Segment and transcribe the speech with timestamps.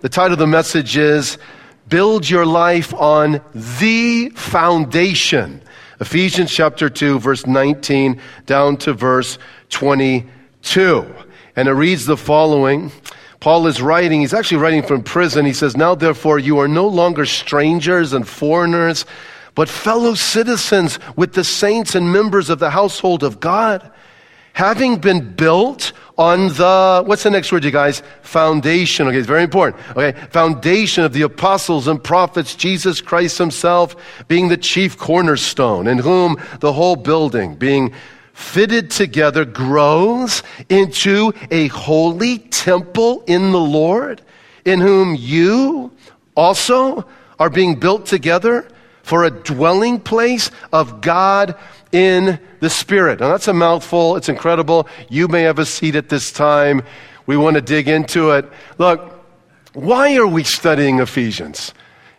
[0.00, 1.36] The title of the message is
[1.90, 5.60] Build Your Life on the Foundation.
[6.00, 9.36] Ephesians chapter 2, verse 19 down to verse
[9.68, 11.14] 22.
[11.54, 12.90] And it reads the following.
[13.40, 15.44] Paul is writing, he's actually writing from prison.
[15.44, 19.04] He says, Now therefore you are no longer strangers and foreigners,
[19.54, 23.92] but fellow citizens with the saints and members of the household of God
[24.54, 28.02] having been built on the, what's the next word, you guys?
[28.20, 29.08] Foundation.
[29.08, 29.82] Okay, it's very important.
[29.96, 33.96] Okay, foundation of the apostles and prophets, Jesus Christ himself
[34.28, 37.94] being the chief cornerstone, in whom the whole building being
[38.34, 44.20] fitted together grows into a holy temple in the Lord,
[44.66, 45.90] in whom you
[46.36, 47.08] also
[47.38, 48.68] are being built together
[49.10, 51.56] for a dwelling place of God
[51.90, 53.18] in the Spirit.
[53.18, 54.14] Now, that's a mouthful.
[54.14, 54.86] It's incredible.
[55.08, 56.82] You may have a seat at this time.
[57.26, 58.48] We want to dig into it.
[58.78, 59.00] Look,
[59.72, 61.74] why are we studying Ephesians?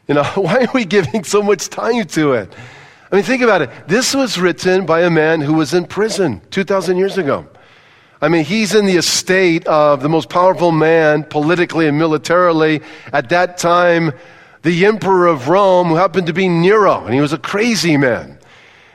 [0.10, 2.54] You know, why are we giving so much time to it?
[3.10, 3.70] I mean, think about it.
[3.88, 7.48] This was written by a man who was in prison 2,000 years ago.
[8.22, 12.82] I mean, he's in the estate of the most powerful man politically and militarily
[13.14, 14.12] at that time,
[14.64, 18.38] the emperor of Rome, who happened to be Nero, and he was a crazy man.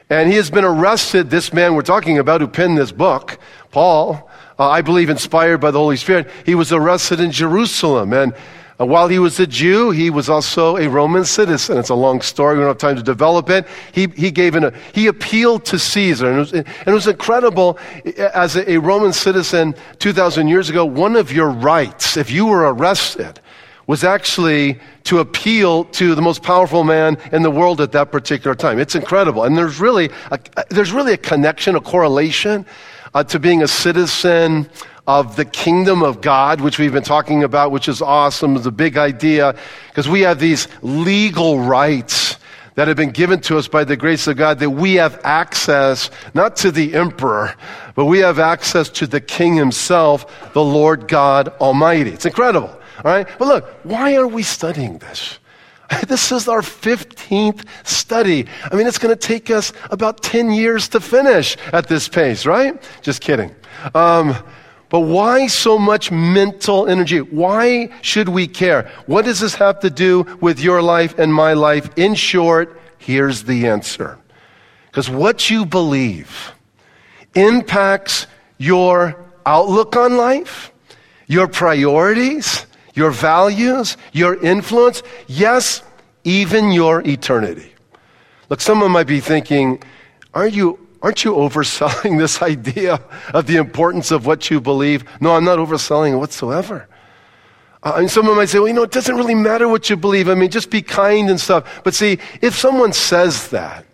[0.08, 3.38] And he has been arrested, this man we're talking about who penned this book,
[3.72, 8.12] Paul, uh, I believe inspired by the Holy Spirit, he was arrested in Jerusalem.
[8.12, 8.32] And
[8.78, 11.76] uh, while he was a Jew, he was also a Roman citizen.
[11.76, 12.54] It's a long story.
[12.54, 13.66] We don't have time to develop it.
[13.92, 16.28] He, he gave an, he appealed to Caesar.
[16.28, 17.78] And it, was, and it was incredible.
[18.16, 22.72] As a, a Roman citizen 2,000 years ago, one of your rights, if you were
[22.72, 23.40] arrested,
[23.86, 28.54] was actually to appeal to the most powerful man in the world at that particular
[28.54, 28.78] time.
[28.78, 29.44] It's incredible.
[29.44, 32.66] And there's really a, there's really a connection, a correlation
[33.14, 34.68] uh, to being a citizen
[35.06, 38.56] of the kingdom of God, which we've been talking about, which is awesome.
[38.56, 39.54] It's a big idea
[39.88, 42.38] because we have these legal rights
[42.74, 46.10] that have been given to us by the grace of God that we have access
[46.34, 47.54] not to the emperor,
[47.94, 52.10] but we have access to the king himself, the Lord God Almighty.
[52.10, 52.75] It's incredible.
[53.04, 53.28] All right?
[53.38, 55.38] But look, why are we studying this?
[56.08, 58.46] This is our 15th study.
[58.70, 62.46] I mean, it's going to take us about 10 years to finish at this pace,
[62.46, 62.82] right?
[63.02, 63.54] Just kidding.
[63.94, 64.36] Um,
[64.88, 67.20] but why so much mental energy?
[67.20, 68.90] Why should we care?
[69.06, 71.90] What does this have to do with your life and my life?
[71.96, 74.18] In short, here's the answer.
[74.86, 76.52] Because what you believe
[77.34, 78.26] impacts
[78.58, 80.72] your outlook on life,
[81.26, 82.64] your priorities,
[82.96, 85.82] your values, your influence, yes,
[86.24, 87.72] even your eternity.
[88.48, 89.82] Look, someone might be thinking,
[90.34, 93.00] aren't you, aren't you overselling this idea
[93.32, 95.04] of the importance of what you believe?
[95.20, 96.88] No, I'm not overselling it whatsoever.
[97.82, 100.28] Uh, and someone might say, well, you know, it doesn't really matter what you believe.
[100.28, 101.82] I mean, just be kind and stuff.
[101.84, 103.84] But see, if someone says that,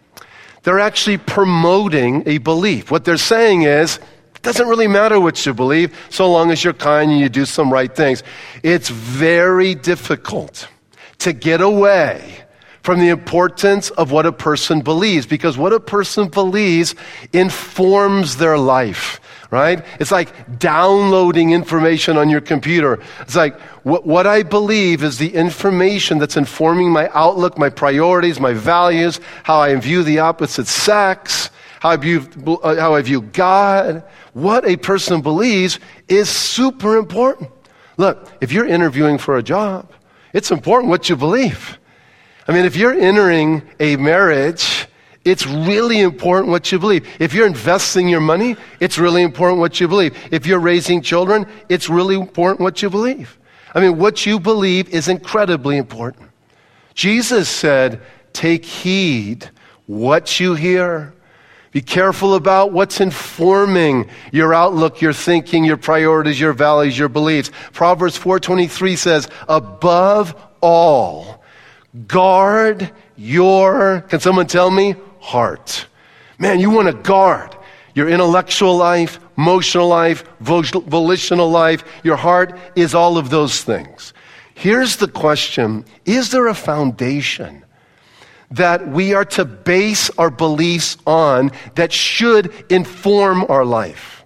[0.62, 2.90] they're actually promoting a belief.
[2.90, 3.98] What they're saying is,
[4.42, 7.72] doesn't really matter what you believe, so long as you're kind and you do some
[7.72, 8.22] right things.
[8.62, 10.68] It's very difficult
[11.18, 12.44] to get away
[12.82, 16.94] from the importance of what a person believes because what a person believes
[17.32, 19.20] informs their life
[19.52, 19.84] right?
[20.00, 22.98] It's like downloading information on your computer.
[23.20, 28.40] It's like what, what, I believe is the information that's informing my outlook, my priorities,
[28.40, 31.50] my values, how I view the opposite sex,
[31.82, 32.20] how I view,
[32.62, 34.04] how I view God,
[34.34, 37.50] what a person believes is super important.
[37.96, 39.90] Look, if you're interviewing for a job,
[40.32, 41.80] it's important what you believe.
[42.46, 44.86] I mean, if you're entering a marriage,
[45.24, 47.04] it's really important what you believe.
[47.18, 50.16] If you're investing your money, it's really important what you believe.
[50.30, 53.36] If you're raising children, it's really important what you believe.
[53.74, 56.30] I mean, what you believe is incredibly important.
[56.94, 58.00] Jesus said,
[58.32, 59.50] Take heed
[59.86, 61.12] what you hear.
[61.72, 67.50] Be careful about what's informing your outlook, your thinking, your priorities, your values, your beliefs.
[67.72, 71.42] Proverbs 4:23 says, "Above all,
[72.06, 74.96] guard your Can someone tell me?
[75.20, 75.86] heart."
[76.38, 77.56] Man, you want to guard
[77.94, 81.84] your intellectual life, emotional life, volitional life.
[82.02, 84.12] Your heart is all of those things.
[84.54, 87.61] Here's the question, is there a foundation
[88.52, 94.24] that we are to base our beliefs on that should inform our life.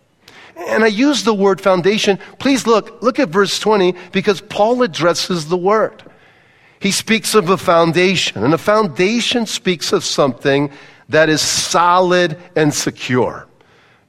[0.56, 2.18] And I use the word foundation.
[2.38, 6.02] Please look, look at verse 20 because Paul addresses the word.
[6.80, 10.70] He speaks of a foundation, and a foundation speaks of something
[11.08, 13.46] that is solid and secure.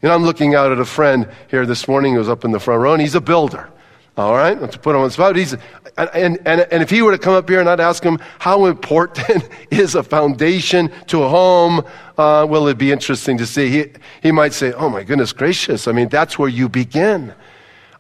[0.02, 2.60] You know, I'm looking out at a friend here this morning who's up in the
[2.60, 3.70] front row, and he's a builder.
[4.18, 5.36] All right, not to put him on the spot.
[5.36, 5.54] He's,
[5.96, 8.66] and, and, and if he were to come up here and I'd ask him how
[8.66, 11.86] important is a foundation to a home,
[12.18, 13.70] uh, well, it'd be interesting to see.
[13.70, 13.86] He,
[14.24, 17.32] he might say, oh my goodness gracious, I mean, that's where you begin.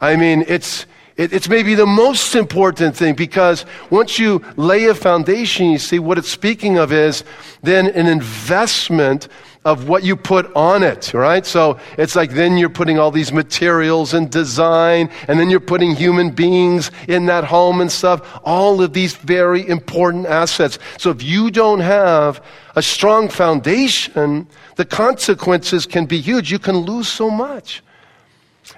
[0.01, 0.87] I mean, it's,
[1.17, 5.99] it, it's maybe the most important thing because once you lay a foundation, you see
[5.99, 7.23] what it's speaking of is
[7.61, 9.27] then an investment
[9.67, 11.45] of what you put on it, right?
[11.45, 15.93] So it's like then you're putting all these materials and design, and then you're putting
[15.93, 18.39] human beings in that home and stuff.
[18.45, 20.79] All of these very important assets.
[20.97, 22.41] So if you don't have
[22.77, 24.47] a strong foundation,
[24.77, 26.49] the consequences can be huge.
[26.49, 27.83] You can lose so much.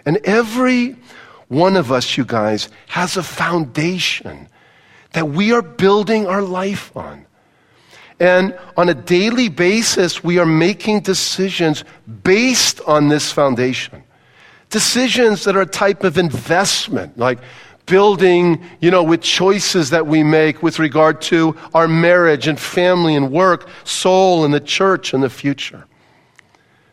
[0.07, 0.95] And every
[1.50, 4.47] one of us, you guys, has a foundation
[5.13, 7.27] that we are building our life on.
[8.19, 11.86] And on a daily basis, we are making decisions
[12.24, 14.04] based on this foundation.
[14.69, 17.39] Decisions that are a type of investment, like
[17.86, 23.16] building, you know, with choices that we make with regard to our marriage and family
[23.16, 25.86] and work, soul and the church and the future.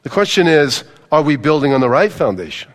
[0.03, 2.71] The question is, are we building on the right foundation?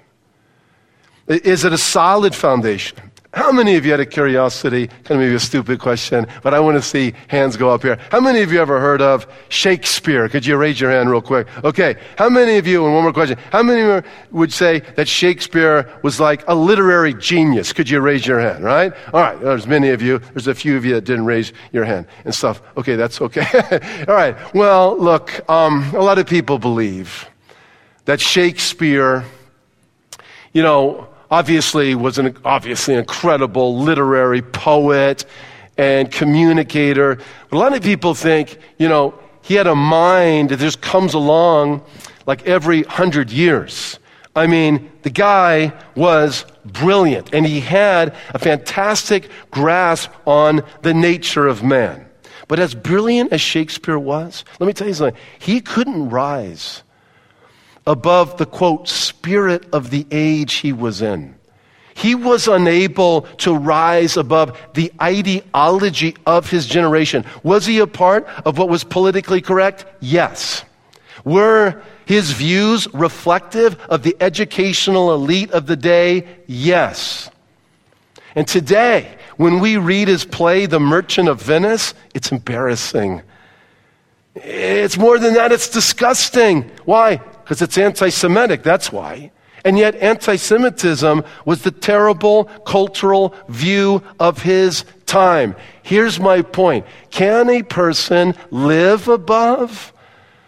[1.27, 3.10] Is it a solid foundation?
[3.33, 6.59] How many of you had a curiosity, kind of maybe a stupid question, but I
[6.59, 7.97] want to see hands go up here.
[8.11, 10.27] How many of you ever heard of Shakespeare?
[10.27, 11.47] Could you raise your hand real quick?
[11.63, 11.95] Okay.
[12.17, 16.19] How many of you, and one more question, how many would say that Shakespeare was
[16.19, 17.71] like a literary genius?
[17.71, 18.91] Could you raise your hand, right?
[19.13, 19.39] All right.
[19.39, 20.19] There's many of you.
[20.19, 22.61] There's a few of you that didn't raise your hand and stuff.
[22.75, 23.45] Okay, that's okay.
[24.09, 24.35] All right.
[24.53, 27.29] Well, look, um, a lot of people believe
[28.03, 29.23] that Shakespeare,
[30.51, 35.25] you know, obviously was an obviously incredible literary poet
[35.77, 37.17] and communicator.
[37.49, 41.13] But a lot of people think, you know, he had a mind that just comes
[41.13, 41.83] along
[42.27, 43.97] like every hundred years.
[44.35, 51.47] I mean, the guy was brilliant and he had a fantastic grasp on the nature
[51.47, 52.05] of man.
[52.47, 56.83] But as brilliant as Shakespeare was, let me tell you something, he couldn't rise
[57.87, 61.35] above the quote, spirit of the age he was in.
[61.93, 67.25] He was unable to rise above the ideology of his generation.
[67.43, 69.85] Was he a part of what was politically correct?
[69.99, 70.63] Yes.
[71.23, 76.27] Were his views reflective of the educational elite of the day?
[76.47, 77.29] Yes.
[78.35, 83.21] And today, when we read his play, The Merchant of Venice, it's embarrassing.
[84.35, 86.71] It's more than that, it's disgusting.
[86.85, 87.21] Why?
[87.43, 89.31] Because it's anti Semitic, that's why.
[89.63, 95.55] And yet, anti Semitism was the terrible cultural view of his time.
[95.83, 99.93] Here's my point Can a person live above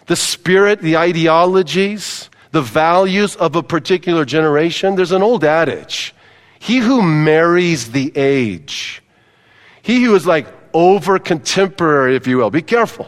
[0.08, 4.96] the spirit, the ideologies, the values of a particular generation?
[4.96, 6.16] There's an old adage
[6.60, 9.04] He who marries the age,
[9.82, 13.08] he who is like over contemporary, if you will, be careful.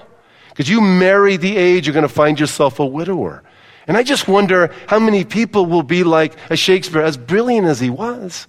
[0.49, 3.43] Because you marry the age, you're going to find yourself a widower.
[3.87, 7.79] And I just wonder how many people will be like a Shakespeare, as brilliant as
[7.79, 8.47] he was.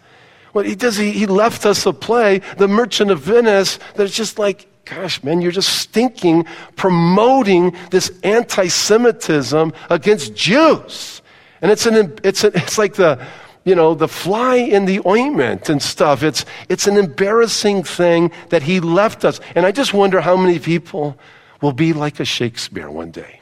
[0.52, 4.38] What he does, he, he left us a play, The Merchant of Venice, that's just
[4.38, 6.46] like, gosh, man, you're just stinking,
[6.76, 11.20] promoting this anti Semitism against Jews.
[11.60, 13.22] And it's, an, it's, a, it's like the,
[13.64, 16.22] you know, the fly in the ointment and stuff.
[16.22, 19.40] It's, it's an embarrassing thing that he left us.
[19.54, 21.18] And I just wonder how many people
[21.60, 23.40] will be like a Shakespeare one day.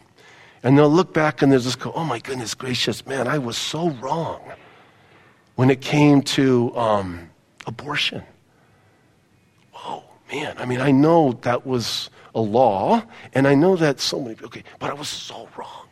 [0.64, 3.58] And they'll look back and they'll just go, oh my goodness gracious, man, I was
[3.58, 4.40] so wrong
[5.56, 7.30] when it came to um,
[7.66, 8.22] abortion.
[9.76, 10.02] Oh,
[10.32, 13.04] man, I mean, I know that was a law,
[13.34, 15.86] and I know that so many, people, okay, but I was so wrong.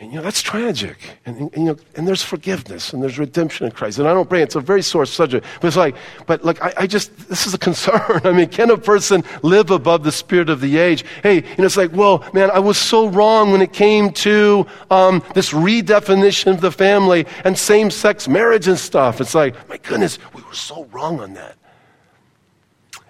[0.00, 0.98] And you know, that's tragic.
[1.24, 3.98] And, and, you know, and there's forgiveness and there's redemption in Christ.
[3.98, 5.46] And I don't pray, it's a very sore subject.
[5.60, 5.94] But it's like,
[6.26, 8.20] but like, I, I just, this is a concern.
[8.24, 11.04] I mean, can a person live above the spirit of the age?
[11.22, 14.66] Hey, you know, it's like, well, man, I was so wrong when it came to
[14.90, 19.20] um, this redefinition of the family and same sex marriage and stuff.
[19.20, 21.56] It's like, my goodness, we were so wrong on that.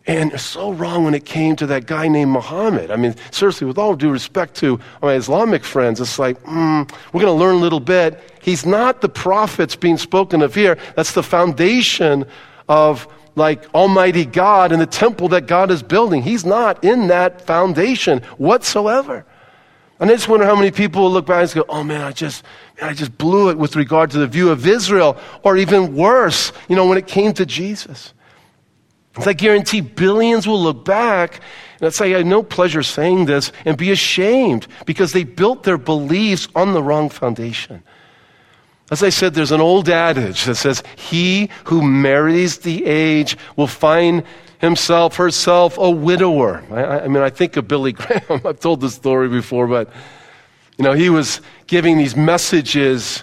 [0.06, 2.90] And so wrong when it came to that guy named Muhammad.
[2.90, 7.22] I mean, seriously, with all due respect to my Islamic friends, it's like, mm, we're
[7.22, 8.22] going to learn a little bit.
[8.42, 10.76] He's not the prophets being spoken of here.
[10.94, 12.26] That's the foundation
[12.68, 16.22] of like Almighty God and the temple that God is building.
[16.22, 19.24] He's not in that foundation whatsoever.
[20.00, 22.12] And I just wonder how many people will look back and go, oh man, I
[22.12, 22.44] just,
[22.78, 26.52] man, I just blew it with regard to the view of Israel, or even worse,
[26.68, 28.12] you know, when it came to Jesus.
[29.16, 31.40] I guarantee billions will look back
[31.80, 35.78] and say, I have no pleasure saying this, and be ashamed because they built their
[35.78, 37.82] beliefs on the wrong foundation.
[38.90, 43.66] As I said, there's an old adage that says, He who marries the age will
[43.66, 44.24] find
[44.58, 46.64] himself, herself, a widower.
[46.70, 48.42] I, I mean, I think of Billy Graham.
[48.44, 49.92] I've told this story before, but,
[50.76, 53.22] you know, he was giving these messages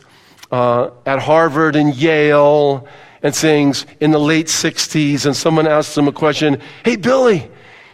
[0.51, 2.87] uh, at Harvard and Yale
[3.23, 7.49] and things in the late 60s, and someone asked him a question Hey, Billy,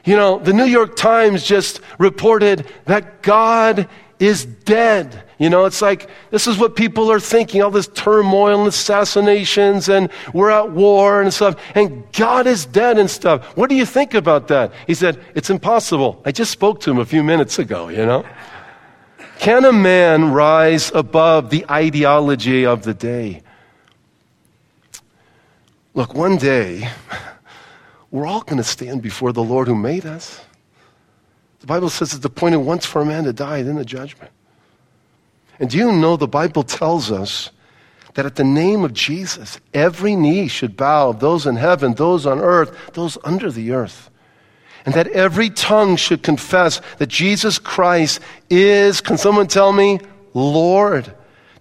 [0.06, 5.24] you know, the New York Times just reported that God is dead.
[5.38, 9.90] You know, it's like this is what people are thinking all this turmoil and assassinations,
[9.90, 13.46] and we're at war and stuff, and God is dead and stuff.
[13.56, 14.74] What do you think about that?
[14.88, 16.22] He said, It's impossible.
[16.26, 18.26] I just spoke to him a few minutes ago, you know?
[19.38, 23.44] Can a man rise above the ideology of the day?
[25.98, 26.88] Look, one day,
[28.12, 30.40] we're all going to stand before the Lord who made us.
[31.62, 34.30] The Bible says it's appointed once for a man to die, then the judgment.
[35.58, 37.50] And do you know the Bible tells us
[38.14, 42.42] that at the name of Jesus, every knee should bow, those in heaven, those on
[42.42, 44.12] earth, those under the earth.
[44.86, 48.20] And that every tongue should confess that Jesus Christ
[48.52, 50.00] is, can someone tell me,
[50.36, 51.12] Lord,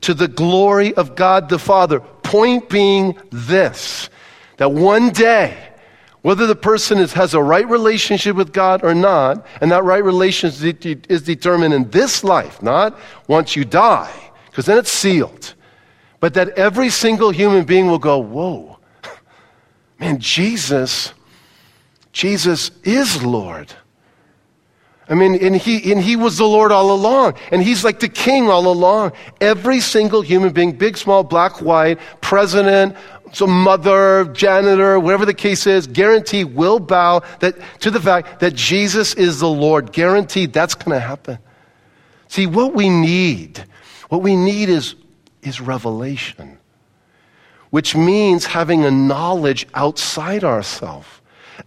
[0.02, 2.00] to the glory of God the Father.
[2.00, 4.10] Point being this
[4.56, 5.56] that one day,
[6.22, 10.02] whether the person is, has a right relationship with God or not, and that right
[10.02, 12.98] relationship is determined in this life, not
[13.28, 14.12] once you die,
[14.46, 15.54] because then it's sealed.
[16.18, 18.78] But that every single human being will go, whoa,
[20.00, 21.12] man, Jesus,
[22.12, 23.72] Jesus is Lord.
[25.08, 27.34] I mean, and he, and he was the Lord all along.
[27.52, 29.12] And he's like the king all along.
[29.40, 32.96] Every single human being, big, small, black, white, president,
[33.32, 38.54] so mother, janitor, whatever the case is, guarantee will bow that, to the fact that
[38.54, 39.92] Jesus is the Lord.
[39.92, 41.38] Guaranteed that's going to happen.
[42.28, 43.64] See, what we need,
[44.08, 44.94] what we need is,
[45.42, 46.58] is revelation,
[47.70, 51.06] which means having a knowledge outside ourselves,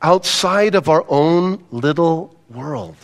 [0.01, 2.97] outside of our own little world.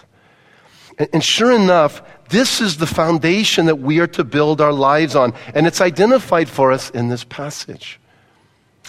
[0.97, 5.15] And, and sure enough, this is the foundation that we are to build our lives
[5.15, 5.33] on.
[5.53, 7.99] And it's identified for us in this passage.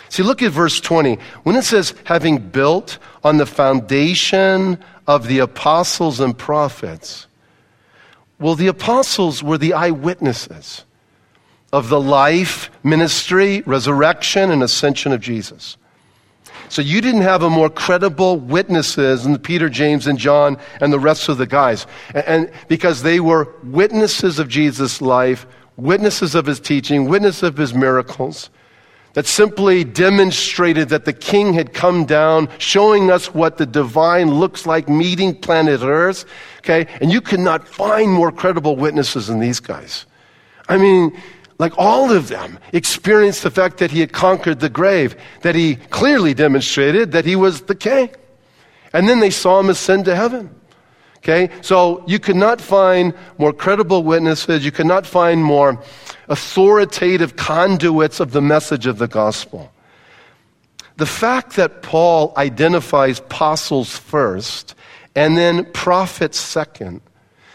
[0.09, 1.19] See, look at verse 20.
[1.43, 7.27] When it says, having built on the foundation of the apostles and prophets,
[8.39, 10.85] well, the apostles were the eyewitnesses
[11.73, 15.77] of the life, ministry, resurrection, and ascension of Jesus.
[16.69, 20.99] So you didn't have a more credible witnesses than Peter, James, and John and the
[20.99, 21.87] rest of the guys.
[22.15, 27.57] And, and because they were witnesses of Jesus' life, witnesses of his teaching, witnesses of
[27.57, 28.51] his miracles
[29.17, 34.67] that simply demonstrated that the king had come down, showing us what the divine looks
[34.67, 36.27] like meeting planet Earth.
[36.59, 36.87] Okay?
[37.01, 40.05] And you could not find more credible witnesses than these guys.
[40.69, 41.19] I mean,
[41.59, 45.77] like all of them experienced the fact that he had conquered the grave, that he
[45.77, 48.11] clearly demonstrated that he was the king.
[48.93, 50.55] And then they saw him ascend to heaven.
[51.21, 51.49] Okay?
[51.63, 54.63] So you could not find more credible witnesses.
[54.63, 55.83] You could not find more
[56.29, 59.73] authoritative conduits of the message of the gospel.
[60.97, 64.75] The fact that Paul identifies apostles first
[65.15, 67.01] and then prophets second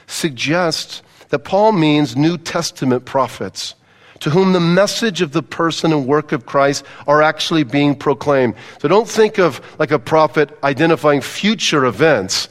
[0.08, 3.76] suggests that Paul means New Testament prophets
[4.22, 8.54] to whom the message of the person and work of Christ are actually being proclaimed.
[8.80, 12.48] So don't think of like a prophet identifying future events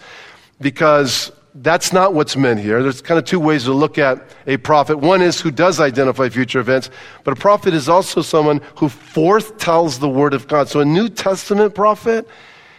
[0.60, 1.30] because
[1.62, 2.82] that's not what's meant here.
[2.82, 4.98] There's kind of two ways to look at a prophet.
[4.98, 6.88] One is who does identify future events,
[7.22, 10.68] but a prophet is also someone who foretells the word of God.
[10.68, 12.26] So a New Testament prophet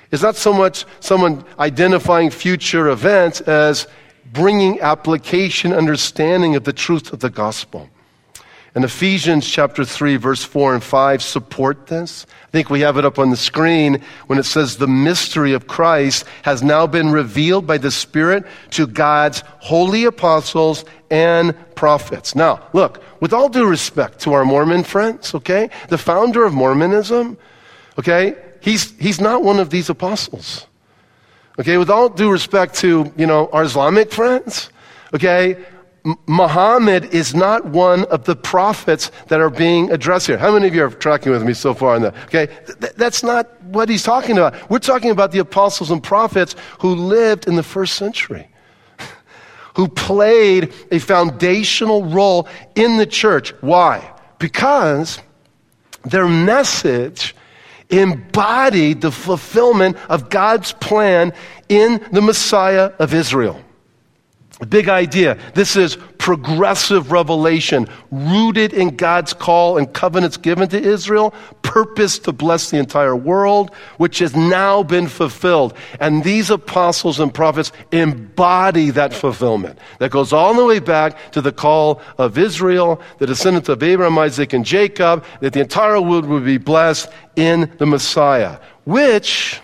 [0.09, 3.87] is not so much someone identifying future events as
[4.33, 7.87] bringing application, understanding of the truth of the gospel.
[8.73, 12.25] And Ephesians chapter 3, verse 4 and 5 support this.
[12.43, 15.67] I think we have it up on the screen when it says, The mystery of
[15.67, 22.33] Christ has now been revealed by the Spirit to God's holy apostles and prophets.
[22.33, 27.37] Now, look, with all due respect to our Mormon friends, okay, the founder of Mormonism,
[27.99, 30.65] okay, he's, he's not one of these apostles.
[31.59, 34.69] Okay, with all due respect to, you know, our Islamic friends,
[35.13, 35.57] okay,
[36.25, 40.37] Muhammad is not one of the prophets that are being addressed here.
[40.37, 42.15] How many of you are tracking with me so far on that?
[42.25, 42.47] Okay,
[42.79, 44.69] Th- that's not what he's talking about.
[44.69, 48.47] We're talking about the apostles and prophets who lived in the first century,
[49.75, 53.53] who played a foundational role in the church.
[53.61, 54.11] Why?
[54.39, 55.19] Because
[56.03, 57.35] their message
[57.91, 61.33] embodied the fulfillment of God's plan
[61.69, 63.61] in the Messiah of Israel.
[64.69, 65.39] Big idea.
[65.55, 72.31] This is progressive revelation rooted in God's call and covenants given to Israel, purpose to
[72.31, 75.73] bless the entire world, which has now been fulfilled.
[75.99, 79.79] And these apostles and prophets embody that fulfillment.
[79.97, 84.19] That goes all the way back to the call of Israel, the descendants of Abraham,
[84.19, 89.59] Isaac, and Jacob, that the entire world would be blessed in the Messiah, which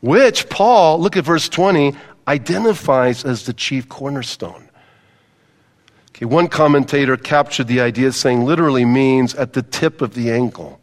[0.00, 1.94] which Paul, look at verse 20,
[2.28, 4.68] identifies as the chief cornerstone.
[6.10, 10.80] Okay, one commentator captured the idea saying literally means at the tip of the ankle.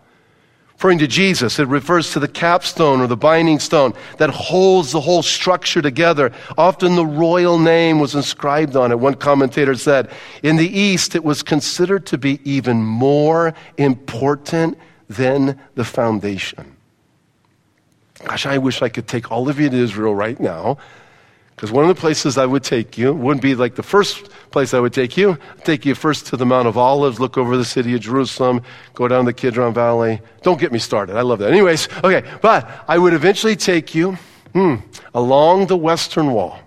[0.74, 5.01] Referring to Jesus, it refers to the capstone or the binding stone that holds the
[5.01, 6.32] whole structure together.
[6.56, 9.00] Often the royal name was inscribed on it.
[9.00, 10.12] One commentator said,
[10.44, 14.77] in the East, it was considered to be even more important
[15.10, 16.75] than the foundation.
[18.24, 20.77] Gosh, I wish I could take all of you to Israel right now
[21.58, 24.76] because one of the places I would take you wouldn't be like the first place
[24.76, 25.40] I would take you.
[25.58, 28.62] I'd take you first to the Mount of Olives, look over the city of Jerusalem,
[28.94, 30.22] go down the Kidron Valley.
[30.44, 31.16] Don't get me started.
[31.16, 31.52] I love that.
[31.52, 34.20] Anyways, okay, but I would eventually take you
[34.54, 34.76] hmm,
[35.16, 36.60] along the Western Wall.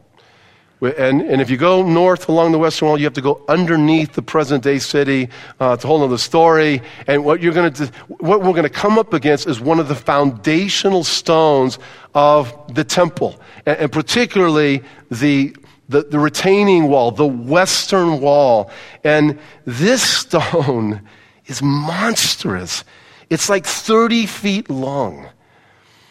[0.81, 4.15] And, and if you go north along the Western Wall, you have to go underneath
[4.15, 5.29] the present day city.
[5.61, 6.81] Uh, it's a whole other story.
[7.07, 7.73] And what, you're gonna,
[8.09, 11.79] what we're going to come up against is one of the foundational stones
[12.15, 15.55] of the temple, and, and particularly the,
[15.91, 18.71] the, the retaining wall, the Western Wall.
[19.05, 21.03] And this stone
[21.45, 22.85] is monstrous.
[23.29, 25.29] It's like 30 feet long.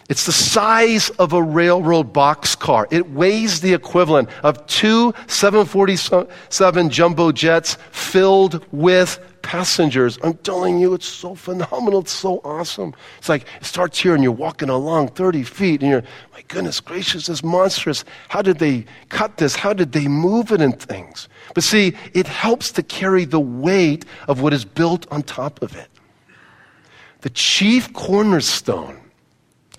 [0.09, 2.87] It's the size of a railroad boxcar.
[2.91, 10.17] It weighs the equivalent of two 747 jumbo jets filled with passengers.
[10.23, 11.99] I'm telling you, it's so phenomenal.
[11.99, 12.95] It's so awesome.
[13.19, 16.79] It's like it starts here and you're walking along 30 feet and you're, my goodness
[16.79, 18.03] gracious, this monstrous.
[18.29, 19.55] How did they cut this?
[19.55, 21.29] How did they move it and things?
[21.53, 25.75] But see, it helps to carry the weight of what is built on top of
[25.75, 25.87] it.
[27.21, 28.99] The chief cornerstone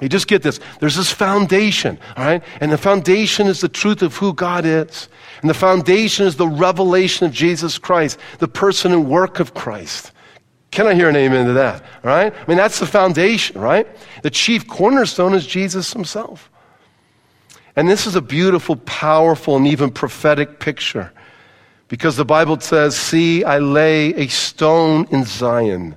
[0.01, 0.61] you just get this.
[0.81, 2.43] There's this foundation, all right?
[2.61, 5.09] And the foundation is the truth of who God is.
[5.43, 10.13] And the foundation is the revelation of Jesus Christ, the person and work of Christ.
[10.71, 11.83] Can I hear an amen to that?
[11.83, 12.33] All right?
[12.33, 13.87] I mean, that's the foundation, right?
[14.23, 16.51] The chief cornerstone is Jesus himself.
[17.77, 21.13] And this is a beautiful, powerful, and even prophetic picture.
[21.89, 25.97] Because the Bible says, See, I lay a stone in Zion,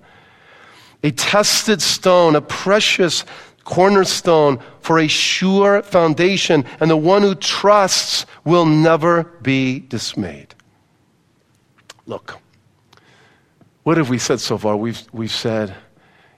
[1.03, 3.25] a tested stone, a precious
[3.63, 10.53] cornerstone for a sure foundation, and the one who trusts will never be dismayed.
[12.05, 12.37] Look,
[13.83, 14.75] what have we said so far?
[14.75, 15.73] We've, we've said,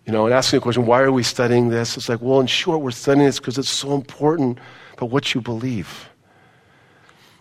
[0.06, 1.98] you know, and asking the question, why are we studying this?
[1.98, 4.60] It's like, well, in short, we're studying this because it's so important
[4.98, 6.10] but what you believe.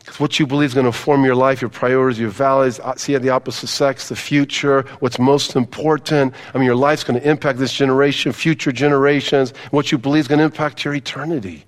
[0.04, 2.94] Because what you believe is going to form your life, your priorities, your values, uh,
[2.94, 6.34] see the opposite sex, the future, what's most important.
[6.52, 9.54] I mean, your life's going to impact this generation, future generations.
[9.70, 11.64] What you believe is going to impact your eternity.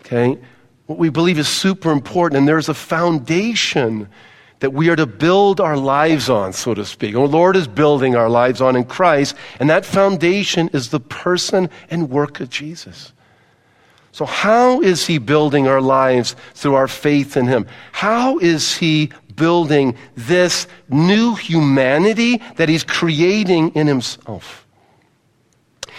[0.00, 0.38] Okay?
[0.86, 4.08] What we believe is super important, and there's a foundation
[4.60, 7.16] that we are to build our lives on, so to speak.
[7.16, 11.68] Our Lord is building our lives on in Christ, and that foundation is the person
[11.90, 13.12] and work of Jesus.
[14.12, 17.66] So, how is He building our lives through our faith in Him?
[17.92, 24.66] How is He building this new humanity that He's creating in Himself?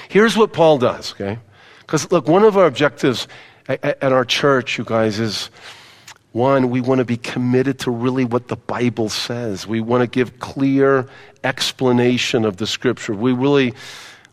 [0.10, 1.39] Here's what Paul does, okay?
[1.80, 3.28] Because, look, one of our objectives
[3.67, 5.49] at, our church, you guys, is
[6.34, 9.65] one, we want to be committed to really what the Bible says.
[9.65, 11.08] We want to give clear
[11.43, 13.13] explanation of the Scripture.
[13.13, 13.73] We really,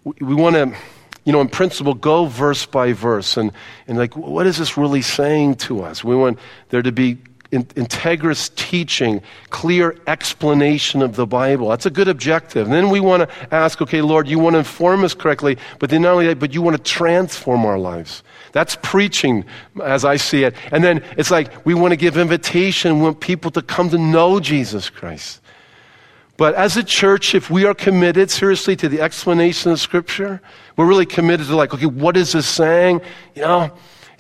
[0.04, 0.76] we want to
[1.24, 3.52] you know, in principle, go verse by verse and,
[3.86, 6.02] and like, what is this really saying to us?
[6.02, 6.38] We want
[6.70, 7.18] there to be
[7.50, 11.68] in, integrous teaching, clear explanation of the Bible.
[11.68, 12.66] That's a good objective.
[12.66, 15.90] And then we want to ask, okay, Lord, you want to inform us correctly, but
[15.90, 18.22] then not only that, but you want to transform our lives.
[18.52, 19.44] That's preaching
[19.82, 20.54] as I see it.
[20.72, 23.98] And then it's like we want to give invitation, we want people to come to
[23.98, 25.40] know Jesus Christ.
[26.40, 30.40] But as a church, if we are committed seriously to the explanation of Scripture,
[30.74, 33.02] we're really committed to like, okay, what is this saying?
[33.34, 33.70] You know,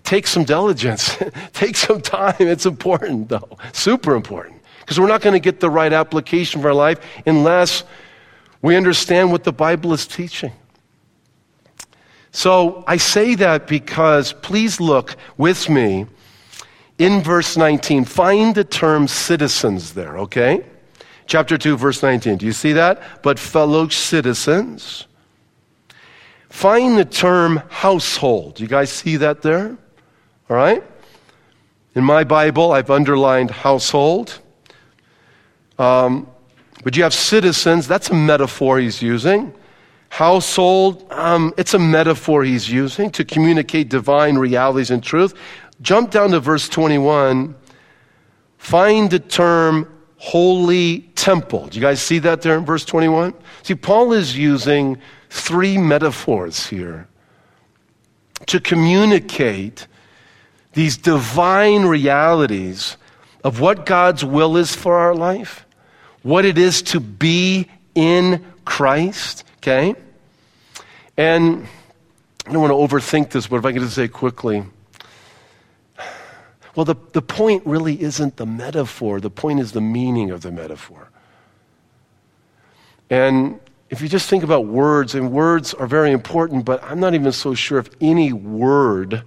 [0.02, 1.16] take some diligence,
[1.54, 2.34] take some time.
[2.40, 6.68] It's important, though, super important, because we're not going to get the right application for
[6.68, 7.84] our life unless
[8.60, 10.52] we understand what the Bible is teaching.
[12.32, 16.04] So I say that because please look with me
[16.98, 18.04] in verse 19.
[18.04, 20.66] Find the term citizens there, okay?
[21.30, 22.38] Chapter 2, verse 19.
[22.38, 23.22] Do you see that?
[23.22, 25.06] But fellow citizens.
[26.48, 28.58] Find the term household.
[28.58, 29.78] You guys see that there?
[30.48, 30.82] All right?
[31.94, 34.40] In my Bible, I've underlined household.
[35.78, 36.26] Um,
[36.82, 39.54] but you have citizens, that's a metaphor he's using.
[40.08, 45.34] Household, um, it's a metaphor he's using to communicate divine realities and truth.
[45.80, 47.54] Jump down to verse 21.
[48.58, 49.86] Find the term
[50.20, 51.66] holy temple.
[51.66, 53.32] Do you guys see that there in verse 21?
[53.62, 54.98] See, Paul is using
[55.30, 57.08] three metaphors here
[58.46, 59.86] to communicate
[60.74, 62.98] these divine realities
[63.42, 65.64] of what God's will is for our life,
[66.22, 69.94] what it is to be in Christ, okay?
[71.16, 71.66] And
[72.46, 74.64] I don't want to overthink this, but if I can just say quickly,
[76.74, 80.52] well, the, the point really isn't the metaphor, the point is the meaning of the
[80.52, 81.10] metaphor.
[83.10, 83.58] And
[83.90, 87.32] if you just think about words, and words are very important, but I'm not even
[87.32, 89.24] so sure if any word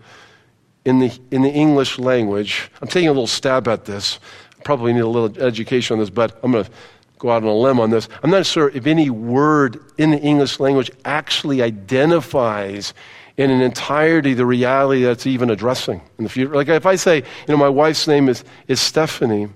[0.86, 4.20] in the, in the English language, I'm taking a little stab at this.
[4.64, 6.72] Probably need a little education on this, but I'm going to
[7.20, 8.08] go out on a limb on this.
[8.22, 12.94] I'm not sure if any word in the English language actually identifies
[13.38, 16.54] in an entirety the reality that's even addressing in the future.
[16.54, 19.48] Like if I say, you know, my wife's name is, is Stephanie,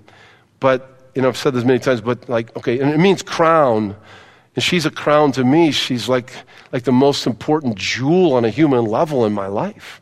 [0.60, 3.94] but, you know, I've said this many times, but like, okay, and it means crown.
[4.56, 5.70] And she's a crown to me.
[5.70, 6.32] She's like,
[6.72, 10.00] like the most important jewel on a human level in my life.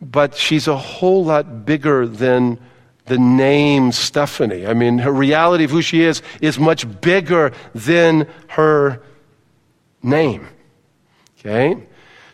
[0.00, 2.58] But she's a whole lot bigger than
[3.06, 4.66] the name Stephanie.
[4.66, 9.00] I mean, her reality of who she is is much bigger than her
[10.02, 10.48] name.
[11.38, 11.86] Okay?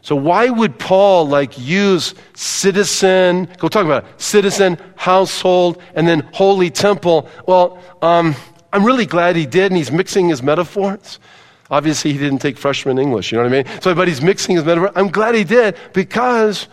[0.09, 6.21] So why would Paul like use citizen, go talk about it, citizen, household, and then
[6.33, 7.29] holy temple?
[7.47, 8.35] Well, um,
[8.73, 11.21] I'm really glad he did, and he's mixing his metaphors.
[11.71, 13.83] Obviously, he didn't take freshman English, you know what I mean?
[13.83, 14.93] So, but he's mixing his metaphors.
[14.97, 16.69] I'm glad he did because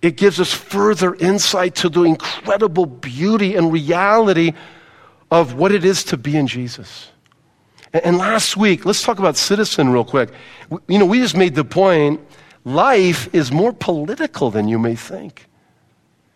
[0.00, 4.52] it gives us further insight to the incredible beauty and reality
[5.32, 7.10] of what it is to be in Jesus.
[7.92, 10.30] And last week, let's talk about citizen real quick.
[10.86, 12.20] You know, we just made the point
[12.64, 15.46] life is more political than you may think.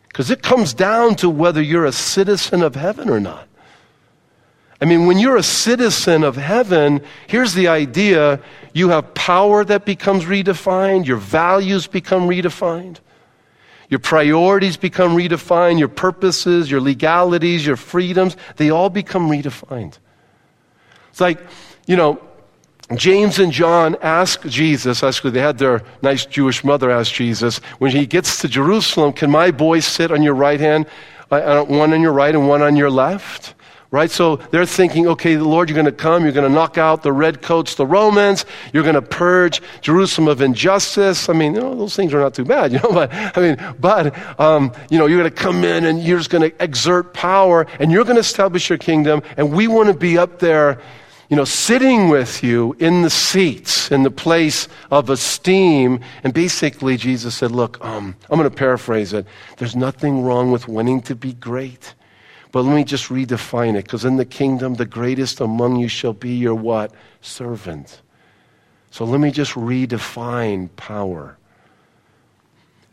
[0.08, 3.46] Because it comes down to whether you're a citizen of heaven or not.
[4.80, 8.40] I mean, when you're a citizen of heaven, here's the idea
[8.72, 12.98] you have power that becomes redefined, your values become redefined,
[13.88, 19.98] your priorities become redefined, your purposes, your legalities, your freedoms, they all become redefined.
[21.10, 21.40] It's like,
[21.86, 22.20] you know,
[22.96, 27.90] James and John ask Jesus, actually, they had their nice Jewish mother ask Jesus, when
[27.90, 30.86] he gets to Jerusalem, can my boy sit on your right hand,
[31.30, 33.54] uh, one on your right and one on your left?
[33.90, 34.10] Right?
[34.10, 37.02] So they're thinking, okay, the Lord, you're going to come, you're going to knock out
[37.02, 41.30] the redcoats, the Romans, you're going to purge Jerusalem of injustice.
[41.30, 43.74] I mean, you know, those things are not too bad, you know, but, I mean,
[43.80, 47.14] but, um, you know, you're going to come in and you're just going to exert
[47.14, 50.80] power and you're going to establish your kingdom and we want to be up there,
[51.28, 56.00] you know, sitting with you in the seats, in the place of esteem.
[56.24, 59.26] And basically, Jesus said, look, um, I'm going to paraphrase it.
[59.58, 61.94] There's nothing wrong with wanting to be great.
[62.50, 66.14] But let me just redefine it because in the kingdom, the greatest among you shall
[66.14, 66.92] be your what?
[67.20, 68.00] Servant.
[68.90, 71.36] So let me just redefine power.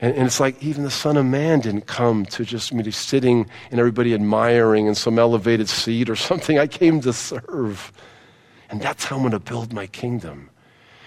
[0.02, 3.50] And, and, it's like even the Son of Man didn't come to just me sitting
[3.71, 6.60] and everybody admiring in some elevated seat or something.
[6.60, 7.93] I came to serve.
[8.69, 10.49] And that's how I'm going to build my kingdom.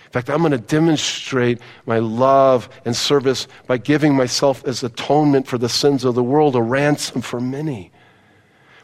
[0.07, 5.47] In fact, I'm going to demonstrate my love and service by giving myself as atonement
[5.47, 7.91] for the sins of the world, a ransom for many.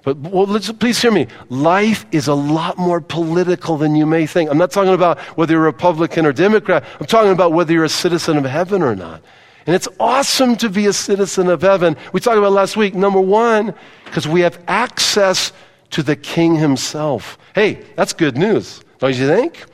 [0.02, 0.46] But well,
[0.78, 1.28] please hear me.
[1.48, 4.50] Life is a lot more political than you may think.
[4.50, 6.84] I'm not talking about whether you're Republican or Democrat.
[7.00, 9.22] I'm talking about whether you're a citizen of heaven or not.
[9.66, 11.96] And it's awesome to be a citizen of heaven.
[12.12, 12.94] We talked about last week.
[12.94, 15.52] Number one, because we have access
[15.94, 17.38] to the King himself.
[17.54, 19.64] Hey, that's good news, don't you think?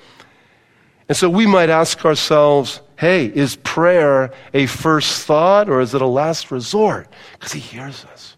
[1.08, 6.02] And so we might ask ourselves, hey, is prayer a first thought or is it
[6.02, 7.08] a last resort?
[7.32, 8.36] Because he hears us.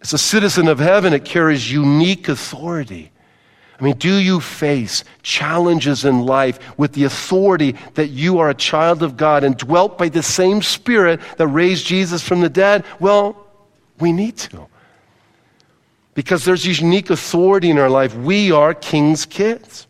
[0.00, 3.12] As a citizen of heaven, it carries unique authority.
[3.78, 8.54] I mean, do you face challenges in life with the authority that you are a
[8.54, 12.86] child of God and dwelt by the same Spirit that raised Jesus from the dead?
[12.98, 13.46] Well,
[14.00, 14.68] we need to.
[16.16, 18.16] Because there's unique authority in our life.
[18.16, 19.86] We are King's kids.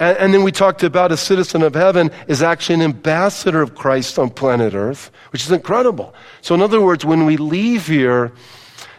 [0.00, 3.76] And, and, then we talked about a citizen of heaven is actually an ambassador of
[3.76, 6.12] Christ on planet Earth, which is incredible.
[6.42, 8.32] So, in other words, when we leave here,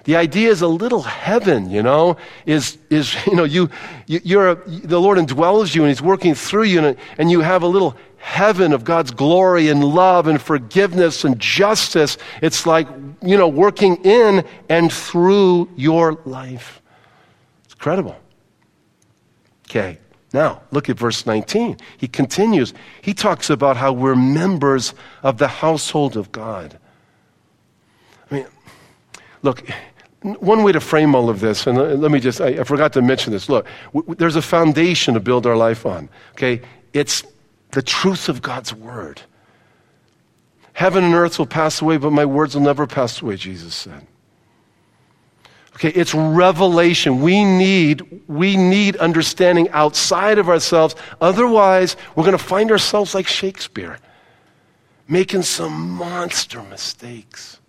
[0.06, 3.69] the idea is a little heaven, you know, is, is you know, you,
[4.08, 7.62] you, are the Lord indwells you and He's working through you and, and you have
[7.62, 12.17] a little heaven of God's glory and love and forgiveness and justice.
[12.41, 12.88] It's like,
[13.21, 16.81] you know, working in and through your life.
[17.65, 18.17] It's incredible.
[19.69, 19.99] Okay,
[20.33, 21.77] now look at verse 19.
[21.97, 22.73] He continues.
[23.03, 26.79] He talks about how we're members of the household of God.
[28.31, 28.47] I mean,
[29.43, 29.69] look,
[30.23, 33.03] one way to frame all of this, and let me just, I, I forgot to
[33.03, 33.49] mention this.
[33.49, 36.61] Look, w- there's a foundation to build our life on, okay?
[36.91, 37.23] It's
[37.71, 39.21] the truth of God's word.
[40.73, 44.06] Heaven and earth will pass away, but my words will never pass away, Jesus said.
[45.75, 47.21] Okay, it's revelation.
[47.21, 50.95] We need, we need understanding outside of ourselves.
[51.19, 53.99] Otherwise, we're going to find ourselves like Shakespeare,
[55.08, 57.60] making some monster mistakes.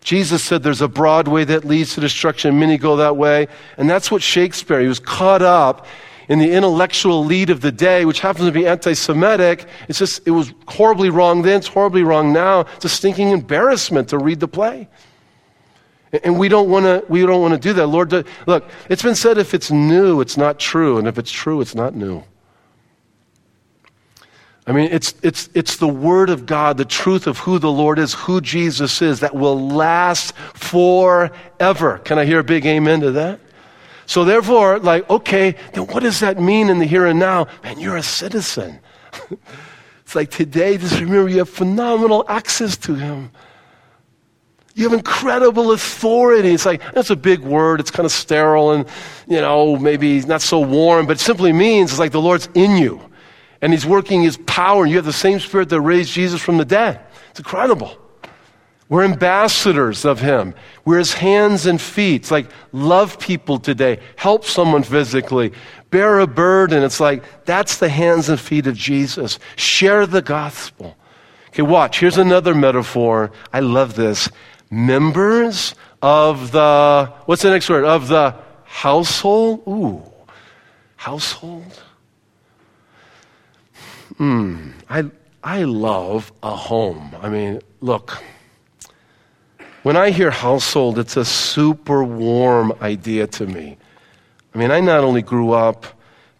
[0.00, 3.48] Jesus said there's a broad way that leads to destruction, many go that way.
[3.76, 5.86] And that's what Shakespeare, he was caught up
[6.28, 9.66] in the intellectual lead of the day, which happens to be anti Semitic.
[9.88, 12.60] It's just, it was horribly wrong then, it's horribly wrong now.
[12.76, 14.88] It's a stinking embarrassment to read the play.
[16.24, 17.88] And we don't want to we don't want to do that.
[17.88, 18.12] Lord,
[18.46, 21.74] look, it's been said if it's new, it's not true, and if it's true, it's
[21.74, 22.24] not new.
[24.68, 28.00] I mean, it's, it's, it's the Word of God, the truth of who the Lord
[28.00, 31.98] is, who Jesus is, that will last forever.
[31.98, 33.38] Can I hear a big amen to that?
[34.06, 37.48] So, therefore, like, okay, then what does that mean in the here and now?
[37.62, 38.80] Man, you're a citizen.
[40.00, 43.30] it's like today, just remember you have phenomenal access to Him.
[44.74, 46.50] You have incredible authority.
[46.50, 47.80] It's like, that's a big word.
[47.80, 48.86] It's kind of sterile and,
[49.26, 52.76] you know, maybe not so warm, but it simply means it's like the Lord's in
[52.76, 53.00] you
[53.60, 56.58] and He's working His power, and you have the same Spirit that raised Jesus from
[56.58, 57.00] the dead.
[57.30, 57.98] It's incredible.
[58.88, 60.54] We're ambassadors of Him.
[60.84, 62.22] We're His hands and feet.
[62.22, 65.52] It's like love people today, help someone physically,
[65.90, 66.82] bear a burden.
[66.82, 69.38] It's like that's the hands and feet of Jesus.
[69.56, 70.96] Share the gospel.
[71.48, 72.00] Okay, watch.
[72.00, 73.32] Here's another metaphor.
[73.52, 74.28] I love this.
[74.70, 77.84] Members of the, what's the next word?
[77.84, 79.62] Of the household?
[79.66, 80.02] Ooh,
[80.96, 81.82] household?
[84.18, 84.70] Hmm.
[84.88, 85.10] I,
[85.42, 87.14] I love a home.
[87.22, 88.22] I mean, look,
[89.86, 93.78] when I hear household, it's a super warm idea to me.
[94.52, 95.86] I mean, I not only grew up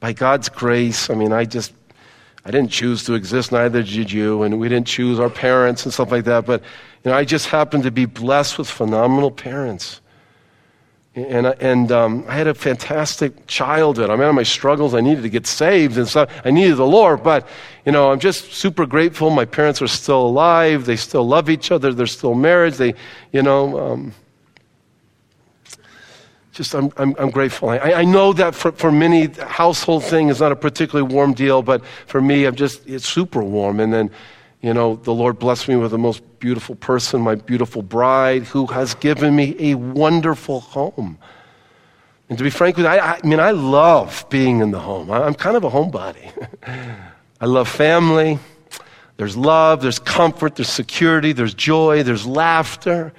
[0.01, 1.73] by God's grace, I mean, I just,
[2.45, 5.95] I didn't choose to exist, neither did you, and we didn't choose our parents and
[5.95, 6.61] stuff like that, but,
[7.05, 10.01] you know, I just happened to be blessed with phenomenal parents.
[11.17, 14.11] And, and um, I had a fantastic childhood.
[14.11, 16.31] I mean, my struggles, I needed to get saved and stuff.
[16.45, 17.49] I needed the Lord, but,
[17.87, 19.31] you know, I'm just super grateful.
[19.31, 20.85] My parents are still alive.
[20.85, 21.95] They still love each other.
[21.95, 22.75] They're still married.
[22.75, 22.95] They,
[23.33, 24.13] you know, um,
[26.53, 27.71] just I'm, I'm, I'm grateful.
[27.71, 31.63] I, I, know that for, for many, household thing is not a particularly warm deal,
[31.63, 33.81] but for me, I'm just, it's super warm.
[33.81, 34.11] And then,
[34.61, 38.67] you know, the Lord blessed me with the most beautiful person, my beautiful bride, who
[38.67, 41.19] has given me a wonderful home.
[42.29, 45.11] And to be frank with you, I, I mean, I love being in the home.
[45.11, 46.33] I, I'm kind of a homebody.
[47.41, 48.39] I love family.
[49.17, 53.15] There's love, there's comfort, there's security, there's joy, there's laughter,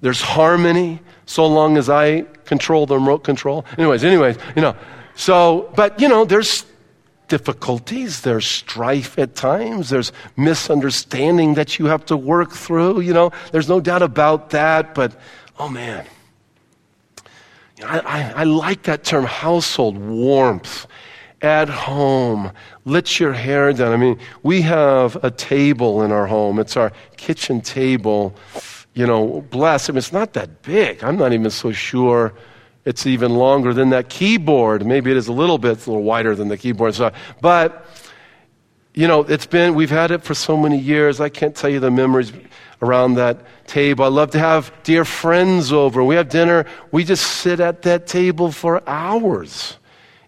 [0.00, 3.66] there's harmony, so long as I control the remote control.
[3.76, 4.74] Anyways, anyways, you know.
[5.14, 6.64] So, but, you know, there's
[7.30, 13.00] difficulties, there's strife at times, there's misunderstanding that you have to work through.
[13.00, 15.18] You know, there's no doubt about that, but
[15.58, 16.04] oh man.
[17.78, 20.86] You know, I, I, I like that term household warmth
[21.40, 22.52] at home.
[22.84, 23.92] Let your hair down.
[23.92, 26.58] I mean, we have a table in our home.
[26.58, 28.34] It's our kitchen table.
[28.92, 29.88] You know, bless.
[29.88, 31.02] I mean, it's not that big.
[31.02, 32.34] I'm not even so sure
[32.84, 34.86] it's even longer than that keyboard.
[34.86, 36.94] Maybe it is a little bit, it's a little wider than the keyboard.
[36.94, 37.86] So, but,
[38.94, 41.20] you know, it's been, we've had it for so many years.
[41.20, 42.32] I can't tell you the memories
[42.82, 44.04] around that table.
[44.04, 46.02] I love to have dear friends over.
[46.02, 46.64] We have dinner.
[46.90, 49.76] We just sit at that table for hours.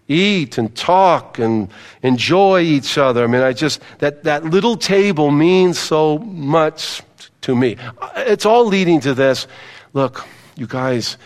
[0.07, 1.69] Eat and talk and
[2.03, 3.23] enjoy each other.
[3.23, 7.01] I mean, I just, that, that little table means so much
[7.41, 7.77] to me.
[8.17, 9.47] It's all leading to this.
[9.93, 11.17] Look, you guys,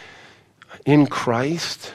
[0.87, 1.93] in Christ,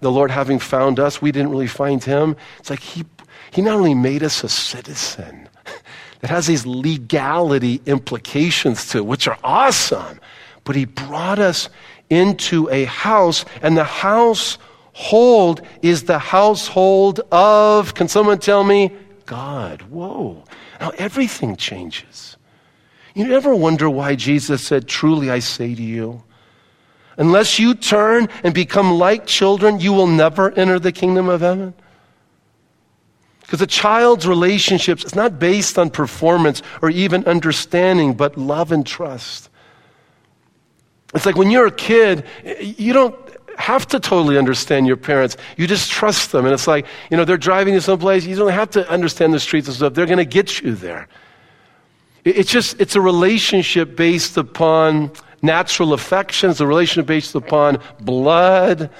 [0.00, 2.36] the Lord having found us, we didn't really find him.
[2.58, 3.04] It's like he,
[3.52, 5.48] he not only made us a citizen,
[6.20, 10.18] that has these legality implications to it, which are awesome,
[10.64, 11.70] but he brought us
[12.10, 18.90] into a house, and the household is the household of, can someone tell me?
[19.24, 19.82] God.
[19.82, 20.42] Whoa.
[20.80, 22.36] Now everything changes.
[23.14, 26.24] You ever wonder why Jesus said, Truly I say to you,
[27.18, 31.74] Unless you turn and become like children, you will never enter the kingdom of heaven.
[33.40, 38.86] Because a child's relationships is not based on performance or even understanding, but love and
[38.86, 39.50] trust.
[41.14, 42.24] It's like when you're a kid,
[42.60, 43.16] you don't
[43.56, 45.36] have to totally understand your parents.
[45.56, 46.44] You just trust them.
[46.44, 49.40] And it's like, you know, they're driving you someplace, you don't have to understand the
[49.40, 49.94] streets and stuff.
[49.94, 51.08] They're going to get you there.
[52.24, 55.10] It's just, it's a relationship based upon
[55.42, 58.90] natural affections, a relationship based upon blood.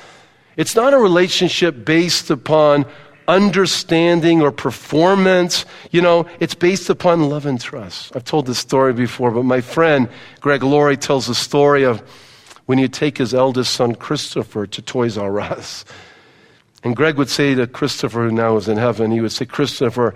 [0.56, 2.86] It's not a relationship based upon
[3.26, 5.66] understanding or performance.
[5.90, 8.16] You know, it's based upon love and trust.
[8.16, 10.08] I've told this story before, but my friend
[10.40, 12.00] Greg Laurie tells the story of
[12.66, 15.84] when you take his eldest son Christopher to Toys R Us.
[16.84, 20.14] And Greg would say to Christopher, who now is in heaven, he would say, Christopher,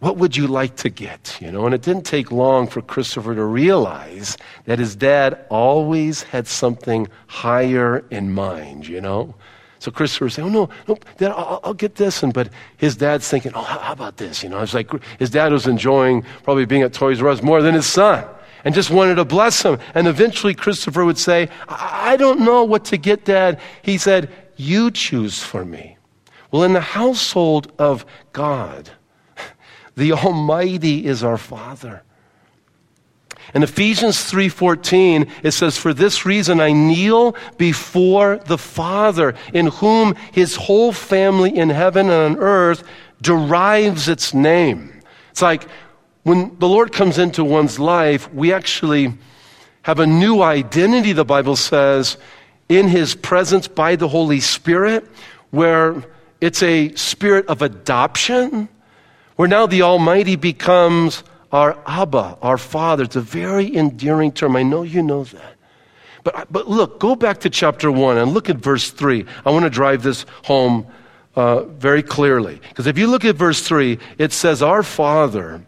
[0.00, 1.38] what would you like to get?
[1.40, 6.22] You know, and it didn't take long for Christopher to realize that his dad always
[6.22, 9.34] had something higher in mind, you know?
[9.78, 13.28] So Christopher said, "Oh no, no, Dad, I'll, I'll, get this." And but his dad's
[13.28, 16.64] thinking, "Oh, how, how about this?" You know, it's like his dad was enjoying probably
[16.64, 18.24] being at Toys R Us more than his son,
[18.64, 19.78] and just wanted to bless him.
[19.94, 24.30] And eventually, Christopher would say, I, I don't know what to get, Dad." He said,
[24.56, 25.98] "You choose for me."
[26.50, 28.90] Well, in the household of God,
[29.96, 32.02] the Almighty is our Father.
[33.54, 40.14] In Ephesians 3:14 it says for this reason I kneel before the Father in whom
[40.32, 42.82] his whole family in heaven and on earth
[43.22, 44.92] derives its name.
[45.30, 45.66] It's like
[46.24, 49.14] when the Lord comes into one's life, we actually
[49.82, 52.18] have a new identity the Bible says
[52.68, 55.06] in his presence by the Holy Spirit
[55.50, 56.04] where
[56.40, 58.68] it's a spirit of adoption
[59.36, 61.22] where now the Almighty becomes
[61.52, 63.04] our Abba, our Father.
[63.04, 64.56] It's a very endearing term.
[64.56, 65.54] I know you know that.
[66.24, 69.24] But, but look, go back to chapter 1 and look at verse 3.
[69.44, 70.86] I want to drive this home
[71.36, 72.60] uh, very clearly.
[72.68, 75.62] Because if you look at verse 3, it says, Our Father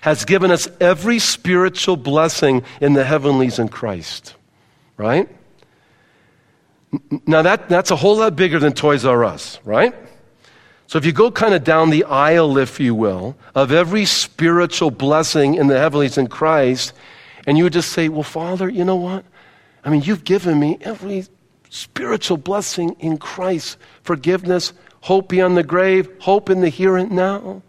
[0.00, 4.34] has given us every spiritual blessing in the heavenlies in Christ.
[4.96, 5.28] Right?
[7.26, 9.94] Now, that, that's a whole lot bigger than Toys R Us, right?
[10.86, 14.90] So if you go kind of down the aisle, if you will, of every spiritual
[14.90, 16.92] blessing in the heavenlies in Christ,
[17.46, 19.24] and you would just say, Well, Father, you know what?
[19.84, 21.24] I mean, you've given me every
[21.70, 27.62] spiritual blessing in Christ forgiveness, hope beyond the grave, hope in the here and now,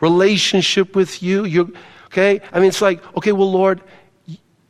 [0.00, 1.44] relationship with you.
[1.44, 1.74] you
[2.06, 2.40] okay?
[2.52, 3.80] I mean, it's like, okay, well, Lord,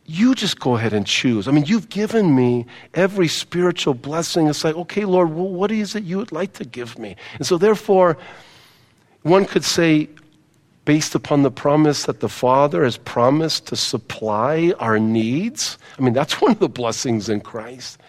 [0.09, 1.47] you just go ahead and choose.
[1.47, 4.49] I mean, you've given me every spiritual blessing.
[4.49, 7.15] It's like, okay, Lord, well, what is it you would like to give me?
[7.35, 8.17] And so, therefore,
[9.23, 10.09] one could say,
[10.87, 16.15] based upon the promise that the Father has promised to supply our needs, I mean,
[16.15, 18.01] that's one of the blessings in Christ.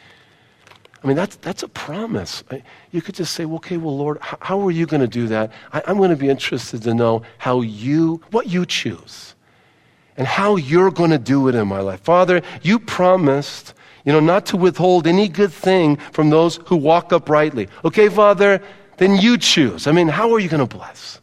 [1.04, 2.46] I mean, that's, that's a promise.
[2.92, 5.52] You could just say, okay, well, Lord, how, how are you going to do that?
[5.74, 9.36] I, I'm going to be interested to know how you, what you choose
[10.19, 12.01] and how you're going to do it in my life.
[12.01, 17.13] Father, you promised, you know, not to withhold any good thing from those who walk
[17.13, 17.69] uprightly.
[17.86, 18.62] Okay, Father,
[18.97, 19.88] then you choose.
[19.88, 21.21] I mean, how are you going to bless?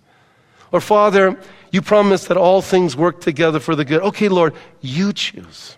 [0.72, 1.38] Or, Father,
[1.70, 4.00] you promised that all things work together for the good.
[4.00, 5.76] Okay, Lord, you choose.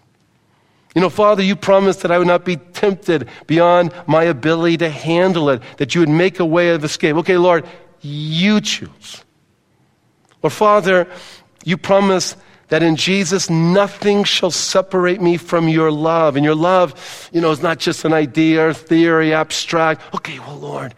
[0.94, 4.90] You know, Father, you promised that I would not be tempted beyond my ability to
[4.90, 7.16] handle it, that you would make a way of escape.
[7.16, 7.66] Okay, Lord,
[8.00, 9.24] you choose.
[10.40, 11.08] Or, Father,
[11.64, 12.36] you promised
[12.68, 16.36] that in Jesus nothing shall separate me from your love.
[16.36, 20.14] And your love, you know, is not just an idea or theory, abstract.
[20.14, 20.94] Okay, well, Lord,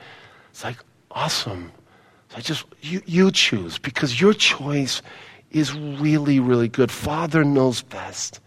[0.51, 0.79] it's like
[1.11, 1.73] awesome.
[2.31, 5.03] So I just, you, you choose because your choice
[5.51, 6.91] is really, really good.
[6.91, 8.41] Father knows best.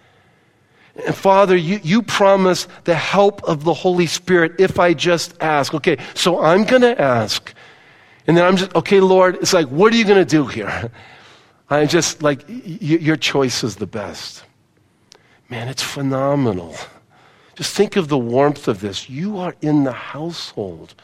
[1.05, 5.73] And Father, you, you promise the help of the Holy Spirit if I just ask.
[5.73, 7.53] Okay, so I'm going to ask.
[8.27, 10.91] And then I'm just, okay, Lord, it's like, what are you going to do here?
[11.69, 14.43] I just like, y- your choice is the best.
[15.49, 16.75] Man, it's phenomenal.
[17.55, 19.09] Just think of the warmth of this.
[19.09, 20.95] You are in the household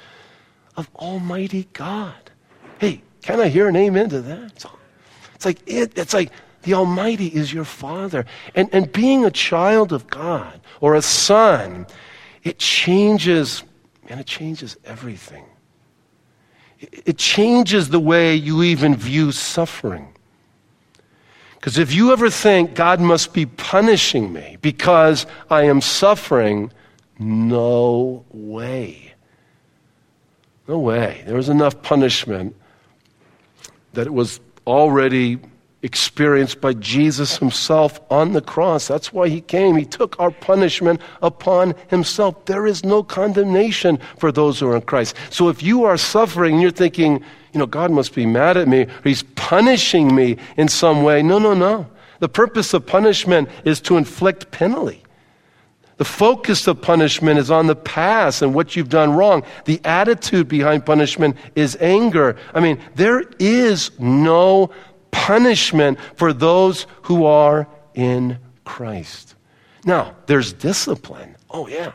[0.76, 2.32] of Almighty God.
[2.80, 4.66] Hey, can I hear an amen to that?
[5.36, 6.32] It's like it, it's like
[6.64, 8.26] the Almighty is your Father.
[8.56, 11.86] And, and being a child of God or a son,
[12.44, 13.64] it changes,
[14.08, 15.46] and it changes everything.
[16.80, 20.14] It, it changes the way you even view suffering.
[21.60, 26.72] Because if you ever think God must be punishing me because I am suffering,
[27.20, 29.14] no way.
[30.68, 31.24] No way.
[31.26, 32.56] There was enough punishment
[33.94, 35.40] that it was already
[35.82, 38.88] experienced by Jesus himself on the cross.
[38.88, 39.76] That's why he came.
[39.76, 42.46] He took our punishment upon himself.
[42.46, 45.16] There is no condemnation for those who are in Christ.
[45.30, 47.24] So if you are suffering and you're thinking,
[47.54, 51.22] you know, God must be mad at me, or he's punishing me in some way.
[51.24, 51.90] No, no, no.
[52.20, 55.04] The purpose of punishment is to inflict penalty.
[55.98, 59.44] The focus of punishment is on the past and what you've done wrong.
[59.66, 62.38] The attitude behind punishment is anger.
[62.54, 64.72] I mean, there is no
[65.12, 69.36] punishment for those who are in Christ.
[69.84, 71.36] Now, there's discipline.
[71.50, 71.92] Oh, yeah.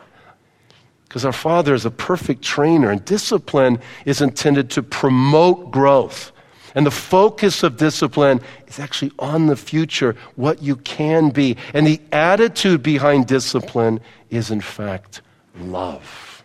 [1.15, 6.33] Because our Father is a perfect trainer, and discipline is intended to promote growth.
[6.75, 11.57] And the focus of discipline is actually on the future, what you can be.
[11.73, 15.23] And the attitude behind discipline is, in fact,
[15.57, 16.43] love.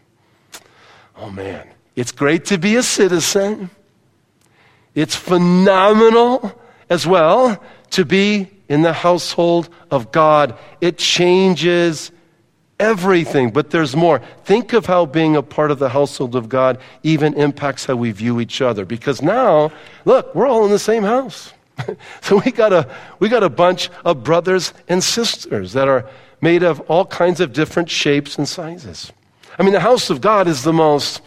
[1.17, 1.67] Oh, man.
[1.95, 3.71] It's great to be a citizen.
[4.93, 6.61] It's phenomenal
[6.91, 7.59] as well
[7.89, 10.55] to be in the household of God.
[10.79, 12.11] It changes
[12.79, 14.21] everything, but there's more.
[14.45, 18.11] Think of how being a part of the household of God even impacts how we
[18.11, 18.85] view each other.
[18.85, 19.71] Because now,
[20.05, 21.53] look, we're all in the same house.
[22.21, 26.09] so we got, a, we got a bunch of brothers and sisters that are
[26.41, 29.11] made of all kinds of different shapes and sizes.
[29.57, 31.21] I mean, the house of God is the most,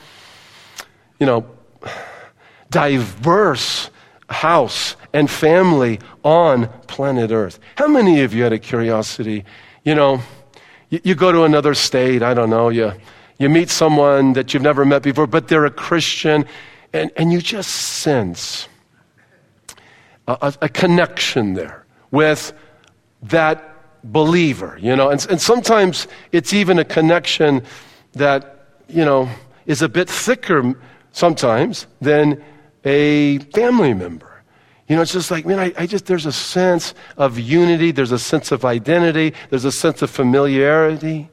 [1.20, 1.46] you know,
[2.70, 3.90] diverse
[4.30, 7.60] house and family on planet Earth.
[7.76, 9.44] How many of you had a curiosity?
[9.84, 10.22] You know,
[10.92, 12.92] you, you go to another state, I don't know, you,
[13.38, 16.44] you meet someone that you've never met before, but they're a Christian,
[16.92, 18.68] and, and you just sense
[20.28, 22.52] a, a, connection there with
[23.22, 23.74] that
[24.04, 25.10] believer, you know.
[25.10, 27.64] And, and sometimes it's even a connection
[28.12, 29.28] that, you know,
[29.64, 30.74] is a bit thicker
[31.12, 32.42] sometimes than
[32.84, 34.31] a family member.
[34.88, 38.12] You know, it's just like, man, I, I, just, there's a sense of unity, there's
[38.12, 41.30] a sense of identity, there's a sense of familiarity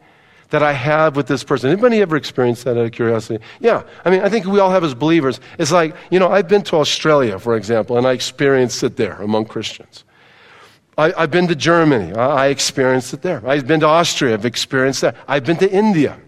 [0.49, 1.71] that I have with this person.
[1.71, 3.43] Anybody ever experienced that out of curiosity?
[3.59, 3.83] Yeah.
[4.03, 5.39] I mean, I think we all have as believers.
[5.57, 9.21] It's like, you know, I've been to Australia, for example, and I experienced it there
[9.21, 10.05] among Christians.
[10.97, 12.13] I, have been to Germany.
[12.13, 13.47] I, I experienced it there.
[13.47, 14.33] I've been to Austria.
[14.33, 15.15] I've experienced that.
[15.27, 16.19] I've been to India.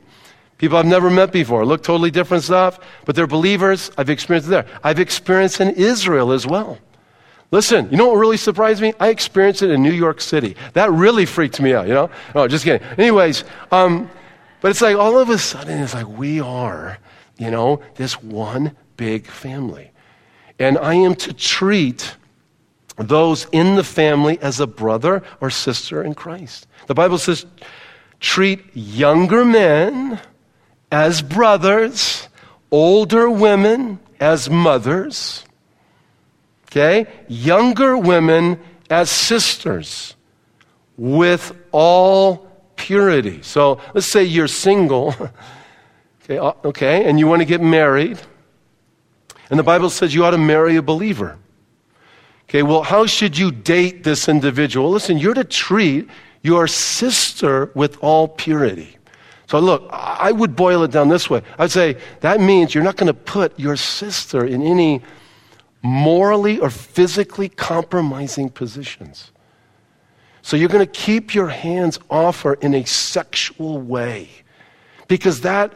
[0.60, 1.66] People I've never met before.
[1.66, 3.92] Look totally different stuff, but they're believers.
[3.98, 4.66] I've experienced it there.
[4.84, 6.78] I've experienced in Israel as well.
[7.52, 8.94] Listen, you know what really surprised me?
[8.98, 10.56] I experienced it in New York City.
[10.72, 12.10] That really freaked me out, you know?
[12.34, 12.86] Oh, just kidding.
[12.98, 13.44] Anyways,
[13.74, 14.10] um,
[14.62, 16.98] but it's like all of a sudden, it's like we are,
[17.38, 19.92] you know, this one big family.
[20.60, 22.16] And I am to treat
[22.96, 26.68] those in the family as a brother or sister in Christ.
[26.88, 27.46] The Bible says,
[28.22, 30.22] treat younger men
[30.90, 32.30] as brothers,
[32.72, 35.44] older women as mothers
[36.72, 37.08] Okay?
[37.28, 38.60] Younger women
[38.90, 40.16] as sisters
[40.98, 43.42] with all purity.
[43.42, 45.16] So let's say you're single,
[46.24, 48.20] okay, uh, okay, and you want to get married.
[49.50, 51.38] And the Bible says you ought to marry a believer.
[52.50, 54.90] Okay, well, how should you date this individual?
[54.90, 56.10] Listen, you're to treat
[56.42, 58.98] your sister with all purity.
[59.48, 61.44] So, look, I would boil it down this way.
[61.58, 65.02] I'd say that means you're not going to put your sister in any
[65.82, 69.32] morally or physically compromising positions.
[70.42, 74.30] So you're going to keep your hands off her in a sexual way.
[75.08, 75.74] Because that,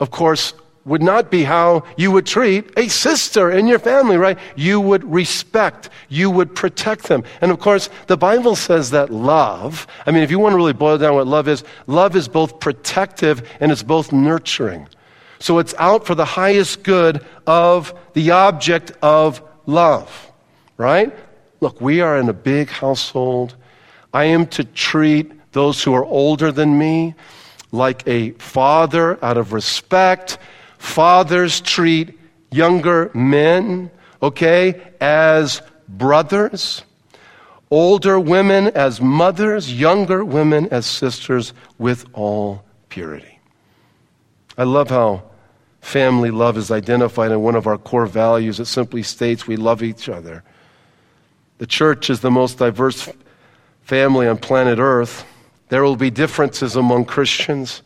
[0.00, 0.52] of course,
[0.84, 4.38] would not be how you would treat a sister in your family, right?
[4.56, 7.24] You would respect, you would protect them.
[7.40, 10.72] And of course, the Bible says that love, I mean, if you want to really
[10.72, 14.88] boil down what love is, love is both protective and it's both nurturing.
[15.38, 20.32] So it's out for the highest good of the object of love,
[20.76, 21.14] right?
[21.60, 23.54] Look, we are in a big household.
[24.12, 27.14] I am to treat those who are older than me
[27.72, 30.38] like a father out of respect.
[30.78, 32.18] Fathers treat
[32.50, 33.90] younger men,
[34.22, 36.82] okay, as brothers.
[37.70, 43.37] Older women as mothers, younger women as sisters with all purity.
[44.58, 45.22] I love how
[45.80, 48.58] family love is identified in one of our core values.
[48.58, 50.42] It simply states we love each other.
[51.58, 53.08] The church is the most diverse
[53.82, 55.24] family on planet Earth.
[55.68, 57.82] There will be differences among Christians.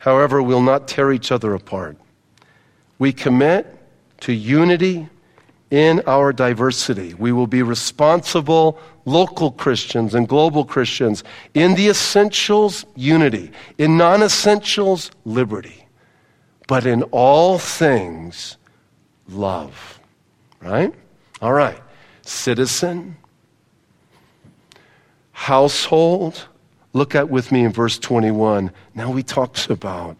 [0.00, 1.96] However, we'll not tear each other apart.
[2.98, 3.66] We commit
[4.20, 5.08] to unity
[5.70, 7.14] in our diversity.
[7.14, 11.24] We will be responsible local Christians and global Christians
[11.54, 15.83] in the essentials, unity, in non essentials, liberty
[16.66, 18.56] but in all things,
[19.28, 20.00] love.
[20.60, 20.94] Right?
[21.42, 21.78] All right.
[22.22, 23.16] Citizen,
[25.32, 26.46] household.
[26.92, 28.70] Look at with me in verse 21.
[28.94, 30.16] Now he talks about,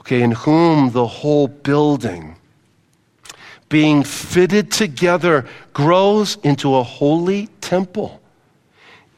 [0.00, 2.36] okay, in whom the whole building
[3.68, 8.20] being fitted together, grows into a holy temple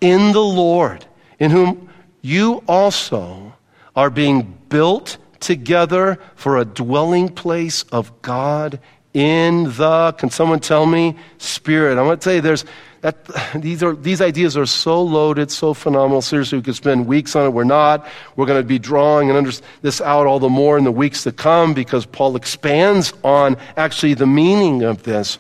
[0.01, 1.05] in the Lord,
[1.39, 1.91] in whom
[2.23, 3.53] you also
[3.95, 8.81] are being built together for a dwelling place of God
[9.15, 11.97] in the, can someone tell me, Spirit?
[11.97, 12.67] I want to tell you, there's,
[13.01, 13.25] that,
[13.55, 16.21] these, are, these ideas are so loaded, so phenomenal.
[16.21, 17.51] Seriously, we could spend weeks on it.
[17.51, 18.07] We're not.
[18.37, 21.23] We're going to be drawing and under, this out all the more in the weeks
[21.23, 25.39] to come because Paul expands on actually the meaning of this.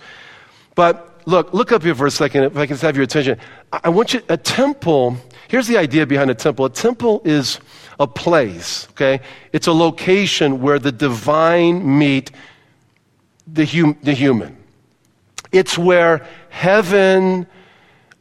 [0.75, 3.39] But look, look up here for a second, if I can have your attention.
[3.73, 5.17] I want you, a temple,
[5.49, 6.65] here's the idea behind a temple.
[6.65, 7.61] A temple is
[7.99, 9.21] a place, okay?
[9.53, 12.31] It's a location where the divine meet
[13.47, 14.57] the, hum, the human.
[15.53, 17.47] It's where heaven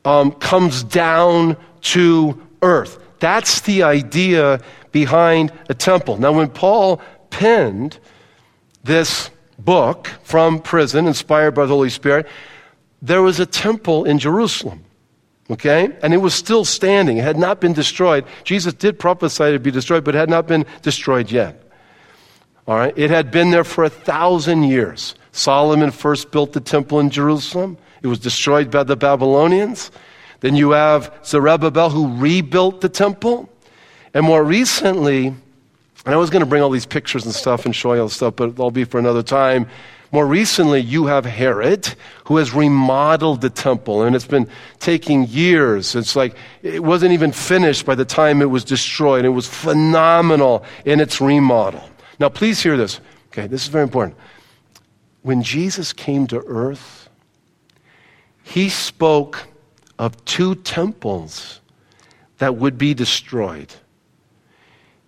[0.06, 3.00] um, comes down to earth.
[3.20, 4.62] That's the idea
[4.92, 6.18] behind a temple.
[6.18, 8.00] Now, when Paul penned
[8.84, 12.28] this book from prison, inspired by the Holy Spirit,
[13.02, 14.84] there was a temple in Jerusalem.
[15.50, 15.89] Okay?
[16.02, 17.18] And it was still standing.
[17.18, 18.26] It had not been destroyed.
[18.43, 21.62] Jesus did prophesy to be destroyed, but it had not been destroyed yet.
[22.68, 22.98] All right?
[22.98, 25.16] It had been there for a thousand years.
[25.32, 27.78] Solomon first built the temple in Jerusalem.
[28.02, 29.91] It was destroyed by the Babylonians.
[30.39, 33.50] Then you have Zerubbabel who rebuilt the temple.
[34.14, 37.76] And more recently, and I was going to bring all these pictures and stuff and
[37.76, 39.68] show you all this stuff, but it'll be for another time.
[40.12, 41.93] More recently, you have Herod,
[42.26, 44.47] who has remodeled the temple, and it's been
[44.80, 45.95] taking years.
[45.95, 49.26] It's like it wasn't even finished by the time it was destroyed.
[49.26, 51.89] It was phenomenal in its remodel.
[52.20, 52.99] Now, please hear this.
[53.28, 54.18] Okay, this is very important.
[55.24, 57.10] When Jesus came to earth,
[58.43, 59.47] he spoke
[59.97, 61.62] of two temples
[62.38, 63.74] that would be destroyed.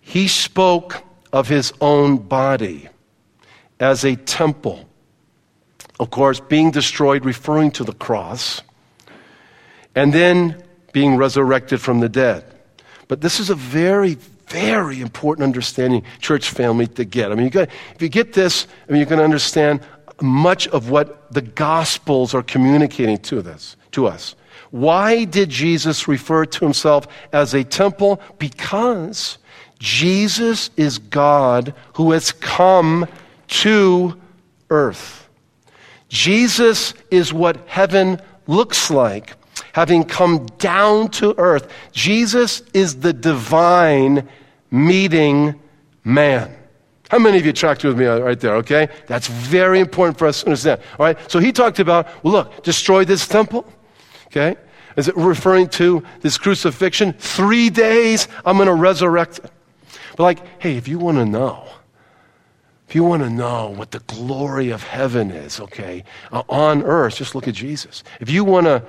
[0.00, 2.88] He spoke of his own body
[3.78, 4.87] as a temple.
[6.00, 8.62] Of course, being destroyed, referring to the cross,
[9.94, 12.44] and then being resurrected from the dead.
[13.08, 14.16] But this is a very,
[14.48, 17.32] very important understanding, church family, to get.
[17.32, 19.80] I mean, you got, if you get this, I mean, you can understand
[20.20, 24.34] much of what the Gospels are communicating to, this, to us.
[24.70, 28.20] Why did Jesus refer to himself as a temple?
[28.38, 29.38] Because
[29.78, 33.06] Jesus is God who has come
[33.48, 34.20] to
[34.70, 35.27] earth.
[36.08, 39.36] Jesus is what heaven looks like,
[39.72, 41.70] having come down to earth.
[41.92, 44.28] Jesus is the divine
[44.70, 45.60] meeting
[46.04, 46.54] man.
[47.10, 48.88] How many of you tracked with me right there, okay?
[49.06, 50.80] That's very important for us to understand.
[50.98, 53.66] All right, so he talked about, well, look, destroy this temple,
[54.26, 54.56] okay?
[54.96, 57.14] Is it referring to this crucifixion?
[57.14, 59.50] Three days, I'm going to resurrect it.
[60.16, 61.68] But, like, hey, if you want to know,
[62.88, 67.16] if you want to know what the glory of heaven is, okay, uh, on earth,
[67.16, 68.02] just look at Jesus.
[68.18, 68.82] If you want to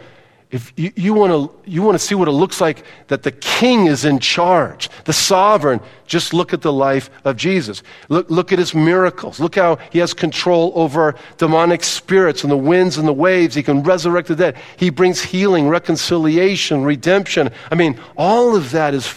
[0.51, 3.31] if you, you want to you want to see what it looks like that the
[3.31, 7.83] king is in charge, the sovereign, just look at the life of Jesus.
[8.07, 9.39] Look, look at his miracles.
[9.39, 13.53] Look how he has control over demonic spirits and the winds and the waves.
[13.53, 14.57] He can resurrect the dead.
[14.77, 17.51] He brings healing, reconciliation, redemption.
[17.69, 19.13] I mean, all of that is,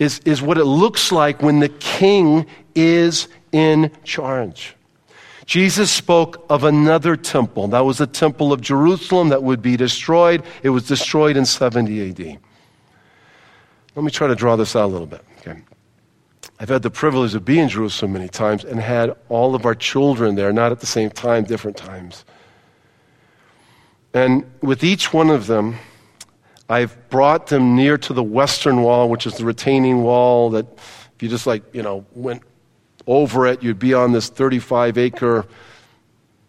[0.00, 4.74] is, is what it looks like when the king is in charge.
[5.46, 7.68] Jesus spoke of another temple.
[7.68, 10.42] That was the temple of Jerusalem that would be destroyed.
[10.62, 12.38] It was destroyed in 70 AD.
[13.94, 15.24] Let me try to draw this out a little bit.
[15.38, 15.62] Okay.
[16.58, 19.74] I've had the privilege of being in Jerusalem many times and had all of our
[19.74, 22.24] children there, not at the same time, different times.
[24.14, 25.76] And with each one of them,
[26.68, 31.22] I've brought them near to the western wall, which is the retaining wall that if
[31.22, 32.42] you just like, you know, went
[33.06, 35.46] over it, you'd be on this 35 acre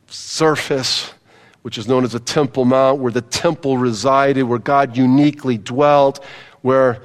[0.08, 1.14] surface,
[1.62, 6.24] which is known as a Temple Mount, where the temple resided, where God uniquely dwelt,
[6.62, 7.02] where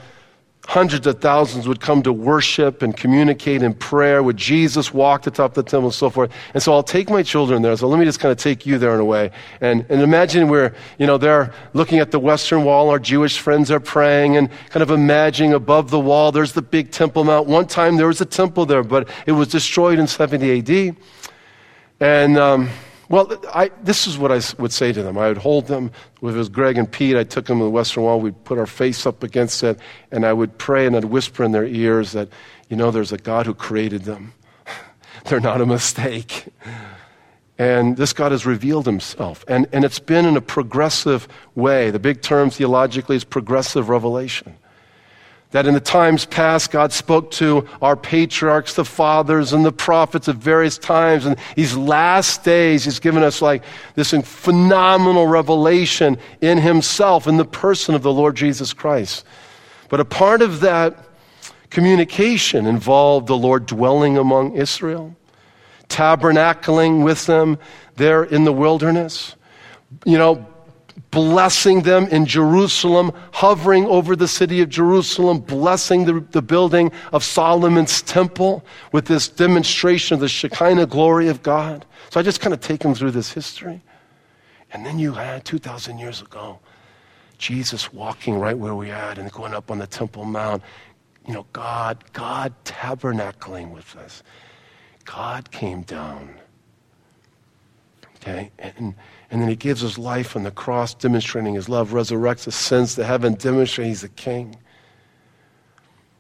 [0.71, 5.53] hundreds of thousands would come to worship and communicate in prayer, where Jesus walked atop
[5.55, 6.31] the temple and so forth.
[6.55, 7.77] And so I'll take my children there.
[7.77, 9.33] So let me just kind of take you there in a way.
[9.61, 12.89] And, and imagine we're, you know, they're looking at the Western Wall.
[12.89, 16.93] Our Jewish friends are praying and kind of imagining above the wall, there's the big
[16.93, 17.49] Temple Mount.
[17.49, 20.97] One time there was a temple there, but it was destroyed in 70 AD.
[21.99, 22.71] And, um,
[23.11, 25.19] well, I, this is what I would say to them.
[25.19, 25.91] I would hold them,
[26.21, 28.69] with was Greg and Pete, I took them to the Western Wall, we'd put our
[28.69, 29.81] face up against it,
[30.13, 32.29] and I would pray and I'd whisper in their ears that,
[32.69, 34.33] you know, there's a God who created them.
[35.25, 36.47] They're not a mistake.
[37.59, 39.45] And this God has revealed himself.
[39.49, 41.91] And, and it's been in a progressive way.
[41.91, 44.57] The big term theologically is progressive revelation.
[45.53, 50.29] That in the times past, God spoke to our patriarchs, the fathers, and the prophets
[50.29, 51.27] at various times.
[51.27, 53.65] And these last days, He's given us like
[53.97, 59.25] this phenomenal revelation in Himself, in the person of the Lord Jesus Christ.
[59.89, 61.09] But a part of that
[61.69, 65.17] communication involved the Lord dwelling among Israel,
[65.89, 67.59] tabernacling with them
[67.97, 69.35] there in the wilderness.
[70.05, 70.47] You know,
[71.11, 77.25] blessing them in Jerusalem, hovering over the city of Jerusalem, blessing the, the building of
[77.25, 81.87] Solomon's temple with this demonstration of the Shekinah glory of God.
[82.11, 83.83] So I just kind of take them through this history.
[84.73, 86.59] And then you had 2,000 years ago,
[87.39, 90.63] Jesus walking right where we at and going up on the Temple Mount.
[91.27, 94.23] You know, God, God tabernacling with us.
[95.05, 96.35] God came down.
[98.21, 98.51] Okay?
[98.59, 98.95] And
[99.31, 103.05] and then he gives his life on the cross, demonstrating his love, resurrects, ascends to
[103.05, 104.57] heaven, demonstrating he's the king.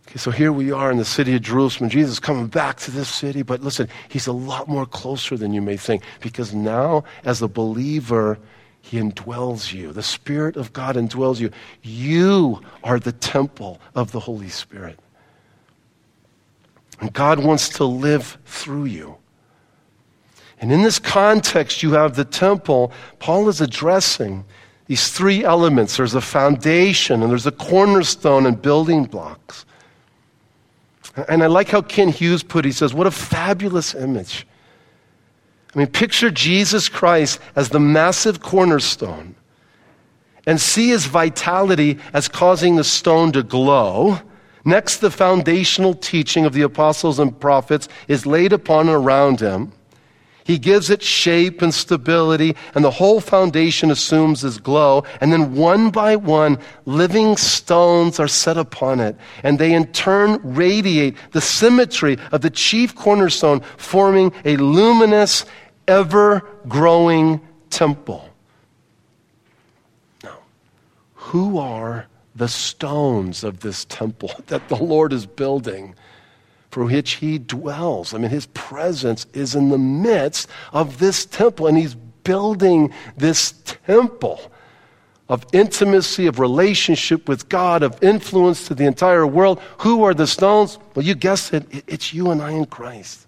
[0.06, 1.90] Okay, so here we are in the city of Jerusalem.
[1.90, 5.60] Jesus coming back to this city, but listen, he's a lot more closer than you
[5.60, 8.38] may think because now, as a believer,
[8.80, 9.92] he indwells you.
[9.92, 11.50] The Spirit of God indwells you.
[11.82, 14.98] You are the temple of the Holy Spirit.
[17.00, 19.16] And God wants to live through you.
[20.60, 22.92] And in this context, you have the temple.
[23.18, 24.44] Paul is addressing
[24.86, 29.64] these three elements there's a foundation, and there's a cornerstone and building blocks.
[31.28, 32.68] And I like how Kent Hughes put it.
[32.68, 34.46] He says, What a fabulous image.
[35.74, 39.36] I mean, picture Jesus Christ as the massive cornerstone
[40.46, 44.18] and see his vitality as causing the stone to glow.
[44.64, 49.72] Next, the foundational teaching of the apostles and prophets is laid upon and around him.
[50.50, 55.04] He gives it shape and stability, and the whole foundation assumes its glow.
[55.20, 60.40] And then one by one, living stones are set upon it, and they in turn
[60.42, 65.44] radiate the symmetry of the chief cornerstone, forming a luminous,
[65.86, 67.40] ever growing
[67.70, 68.28] temple.
[70.24, 70.38] Now,
[71.14, 75.94] who are the stones of this temple that the Lord is building?
[76.70, 78.14] For which he dwells.
[78.14, 83.52] I mean, his presence is in the midst of this temple, and he's building this
[83.64, 84.40] temple
[85.28, 89.60] of intimacy, of relationship with God, of influence to the entire world.
[89.78, 90.78] Who are the stones?
[90.94, 93.26] Well, you guessed it, it's you and I in Christ.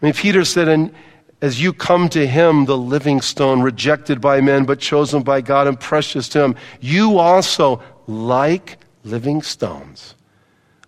[0.00, 0.92] I mean, Peter said, and
[1.40, 5.66] as you come to him, the living stone, rejected by men, but chosen by God
[5.66, 10.14] and precious to him, you also, like living stones,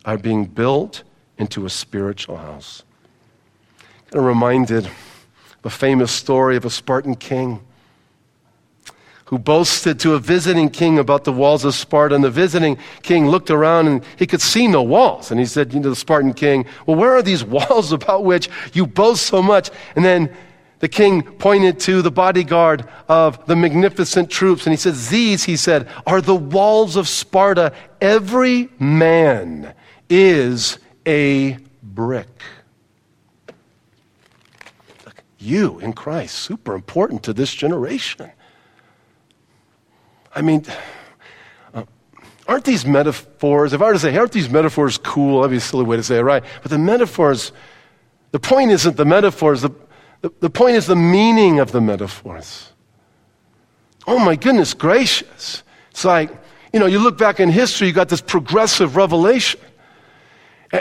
[0.05, 1.03] are being built
[1.39, 2.82] into a spiritual house.
[4.12, 4.93] I'm reminded of
[5.64, 7.61] a famous story of a Spartan king
[9.26, 12.14] who boasted to a visiting king about the walls of Sparta.
[12.14, 15.30] And the visiting king looked around and he could see no walls.
[15.30, 18.87] And he said to the Spartan king, Well, where are these walls about which you
[18.87, 19.70] boast so much?
[19.97, 20.35] And then
[20.80, 24.66] the king pointed to the bodyguard of the magnificent troops.
[24.66, 27.72] And he said, These, he said, are the walls of Sparta.
[28.01, 29.74] Every man
[30.11, 32.29] is a brick.
[35.39, 38.31] You in Christ, super important to this generation.
[40.35, 40.65] I mean,
[41.75, 41.85] uh,
[42.49, 45.43] aren't these metaphors, if I were to say, aren't these metaphors cool?
[45.43, 46.43] That'd be a silly way to say it, right?
[46.63, 47.53] But the metaphors,
[48.31, 49.71] the point isn't the metaphors, the,
[50.23, 52.73] the, the point is the meaning of the metaphors.
[54.07, 55.63] Oh my goodness gracious.
[55.91, 56.31] It's like,
[56.73, 59.61] you know, you look back in history, you got this progressive revelation.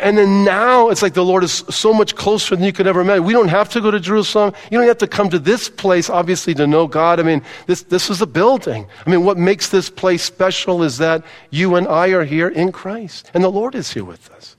[0.02, 3.02] And then now it's like the Lord is so much closer than you could ever
[3.02, 3.26] imagine.
[3.26, 4.56] We don't have to go to Jerusalem.
[4.72, 7.20] You don't have to come to this place, obviously, to know God.
[7.20, 8.88] I mean, this, this is a building.
[9.06, 12.72] I mean, what makes this place special is that you and I are here in
[12.72, 14.56] Christ, and the Lord is here with us.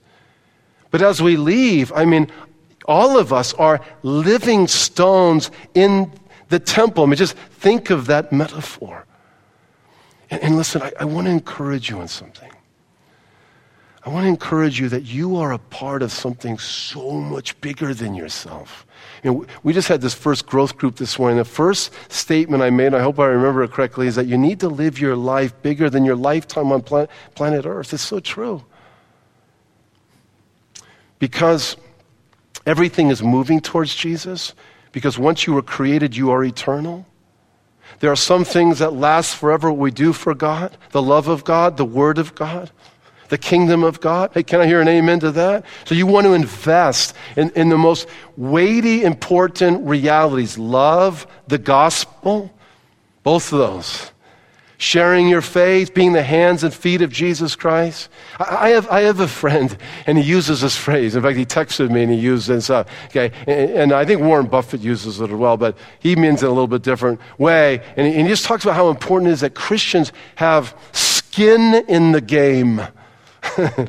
[0.89, 2.31] But as we leave, I mean,
[2.85, 6.13] all of us are living stones in
[6.47, 7.03] the temple.
[7.03, 9.05] I mean, just think of that metaphor.
[10.29, 12.54] And, and listen, I, I want to encourage you in something.
[14.05, 17.91] I want to encourage you that you are a part of something so much bigger
[17.91, 18.85] than yourself.
[19.23, 21.37] You know, we just had this first growth group this morning.
[21.39, 24.59] The first statement I made, I hope I remember it correctly, is that you need
[24.59, 27.93] to live your life bigger than your lifetime on planet, planet Earth.
[27.93, 28.63] It's so true.
[31.17, 31.75] Because
[32.67, 34.53] everything is moving towards Jesus,
[34.91, 37.07] because once you were created, you are eternal.
[38.01, 41.43] There are some things that last forever, what we do for God, the love of
[41.43, 42.69] God, the Word of God
[43.29, 44.31] the kingdom of God.
[44.33, 45.65] Hey, can I hear an amen to that?
[45.85, 48.07] So you want to invest in, in the most
[48.37, 52.51] weighty, important realities love, the gospel,
[53.23, 54.11] both of those
[54.77, 58.09] sharing your faith, being the hands and feet of Jesus Christ.
[58.39, 61.15] I, have, I have a friend, and he uses this phrase.
[61.15, 62.89] In fact, he texted me and he used this up.
[63.05, 66.49] Okay, and, I think Warren Buffett uses it as well, but he means it a
[66.49, 67.81] little bit different way.
[67.95, 72.21] And he just talks about how important it is that Christians have skin in the
[72.21, 72.81] game.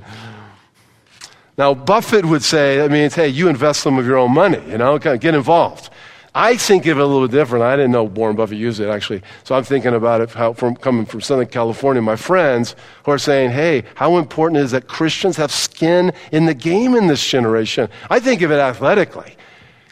[1.58, 4.78] now, Buffett would say, that means, hey, you invest some of your own money, you
[4.78, 5.90] know, get involved.
[6.36, 7.64] I think of it a little different.
[7.64, 10.76] I didn't know Warren Buffett used it actually, so I'm thinking about it how, from
[10.76, 12.02] coming from Southern California.
[12.02, 16.52] My friends who are saying, "Hey, how important is that Christians have skin in the
[16.52, 19.34] game in this generation?" I think of it athletically,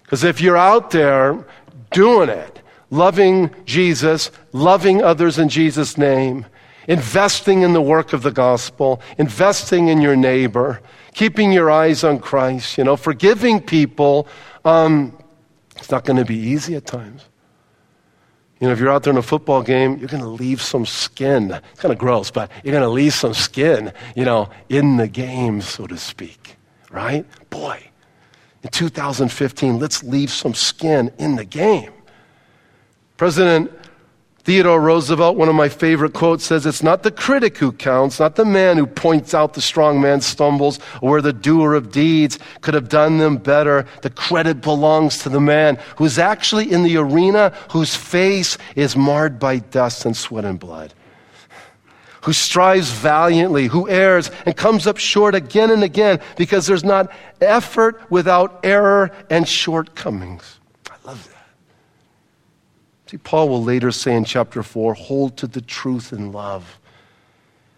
[0.03, 1.47] because if you're out there
[1.93, 2.61] doing it,
[2.91, 6.45] loving Jesus, loving others in Jesus' name,
[6.89, 10.81] investing in the work of the gospel, investing in your neighbor,
[11.15, 14.27] keeping your eyes on Christ, you know, forgiving people.
[14.65, 15.17] Um,
[15.77, 17.27] it's not going to be easy at times.
[18.61, 20.87] You know, if you're out there in a football game, you're going to leave some
[20.87, 21.51] skin.
[21.51, 25.09] It's kind of gross, but you're going to leave some skin, you know, in the
[25.09, 26.57] game, so to speak.
[26.91, 27.27] Right?
[27.51, 27.83] Boy,
[28.63, 31.93] in 2015, let's leave some skin in the game.
[33.17, 33.71] President
[34.45, 38.37] Theodore Roosevelt, one of my favorite quotes, says, It's not the critic who counts, not
[38.37, 42.75] the man who points out the strong man's stumbles or the doer of deeds could
[42.75, 43.87] have done them better.
[44.03, 49.39] The credit belongs to the man who's actually in the arena, whose face is marred
[49.39, 50.93] by dust and sweat and blood,
[52.25, 57.11] who strives valiantly, who errs and comes up short again and again because there's not
[57.41, 60.61] effort without error and shortcomings.
[63.15, 66.81] See, Paul will later say in chapter 4 hold to the truth in love,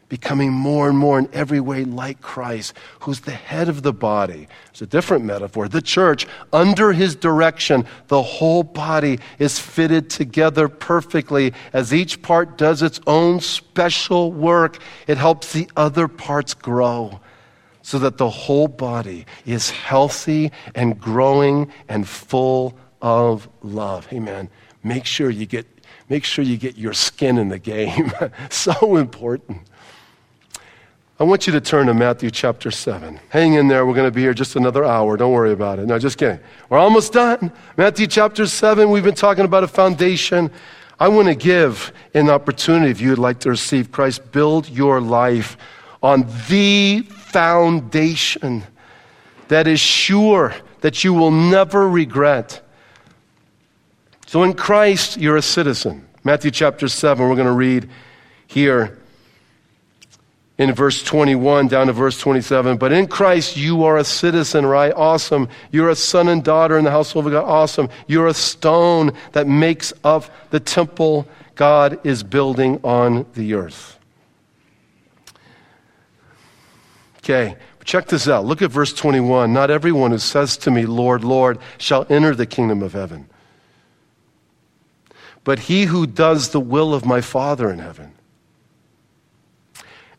[0.09, 4.49] becoming more and more in every way like Christ, who's the head of the body.
[4.71, 5.69] It's a different metaphor.
[5.69, 11.53] The church, under his direction, the whole body is fitted together perfectly.
[11.75, 17.21] As each part does its own special work, it helps the other parts grow
[17.83, 24.11] so that the whole body is healthy and growing and full of love.
[24.15, 24.49] Amen
[24.87, 25.67] make sure you get,
[26.09, 28.13] make sure you get your skin in the game.
[28.51, 29.61] so important.
[31.19, 33.19] I want you to turn to Matthew chapter 7.
[33.31, 33.87] Hang in there.
[33.87, 35.17] We're going to be here just another hour.
[35.17, 35.87] Don't worry about it.
[35.87, 36.39] No, just kidding.
[36.69, 37.51] We're almost done.
[37.79, 40.51] Matthew chapter 7, we've been talking about a foundation.
[41.01, 45.57] I want to give an opportunity if you'd like to receive Christ, build your life
[46.03, 48.63] on the foundation
[49.49, 52.66] that is sure that you will never regret.
[54.27, 56.05] So in Christ, you're a citizen.
[56.25, 57.89] Matthew chapter 7, we're going to read
[58.49, 58.99] here
[60.59, 62.77] in verse 21 down to verse 27.
[62.77, 64.93] But in Christ, you are a citizen, right?
[64.93, 65.49] Awesome.
[65.71, 67.45] You're a son and daughter in the household of God.
[67.45, 67.89] Awesome.
[68.09, 73.97] You're a stone that makes up the temple God is building on the earth.
[77.19, 78.45] Okay, check this out.
[78.45, 79.53] Look at verse 21.
[79.53, 83.29] Not everyone who says to me, Lord, Lord, shall enter the kingdom of heaven
[85.47, 88.13] but he who does the will of my Father in heaven.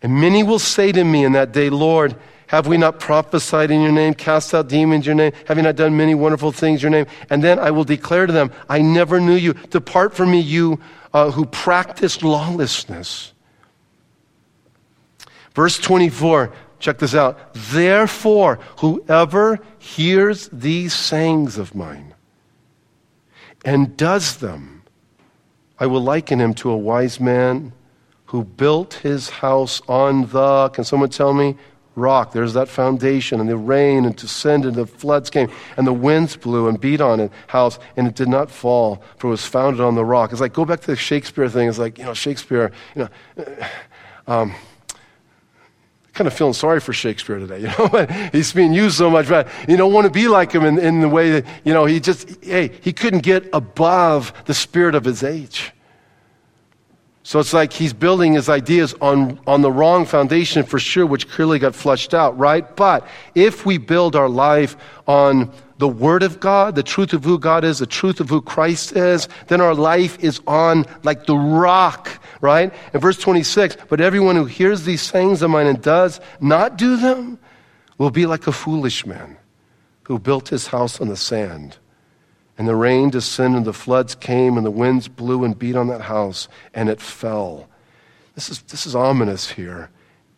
[0.02, 2.16] And many will say to me in that day, Lord,
[2.48, 5.34] have we not prophesied in your name, cast out demons in your name?
[5.50, 7.12] Have you not done many wonderful things in your name?
[7.30, 9.54] And then I will declare to them, I never knew you.
[9.70, 10.80] Depart from me, you
[11.14, 13.34] uh, who practice lawlessness.
[15.54, 17.54] Verse 24, check this out.
[17.54, 22.14] Therefore, whoever hears these sayings of mine
[23.66, 24.77] and does them,
[25.80, 27.74] I will liken him to a wise man
[28.26, 31.56] who built his house on the, can someone tell me?
[31.96, 32.32] Rock.
[32.32, 36.36] There's that foundation, and the rain and descended, and the floods came, and the winds
[36.36, 39.82] blew and beat on it, house, and it did not fall, for it was founded
[39.82, 40.32] on the rock.
[40.32, 41.68] It's like, go back to the Shakespeare thing.
[41.68, 43.46] It's like, you know, Shakespeare, you know,
[44.28, 44.54] um,
[46.18, 49.48] kind of feeling sorry for Shakespeare today, you know, he's being used so much, but
[49.70, 52.00] you don't want to be like him in, in the way that, you know, he
[52.00, 55.72] just, hey, he couldn't get above the spirit of his age.
[57.22, 61.30] So it's like he's building his ideas on, on the wrong foundation for sure, which
[61.30, 62.76] clearly got flushed out, right?
[62.76, 63.06] But
[63.36, 67.64] if we build our life on the Word of God, the truth of who God
[67.64, 72.10] is, the truth of who Christ is, then our life is on like the rock,
[72.42, 72.74] right?
[72.94, 76.98] In verse 26, but everyone who hears these sayings of mine and does not do
[76.98, 77.40] them
[77.98, 79.38] will be like a foolish man
[80.04, 81.78] who built his house on the sand.
[82.58, 85.88] And the rain descended, and the floods came, and the winds blew and beat on
[85.88, 87.68] that house, and it fell.
[88.36, 89.90] This is, this is ominous here.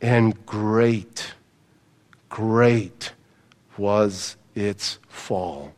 [0.01, 1.33] And great,
[2.29, 3.13] great
[3.77, 5.73] was its fall.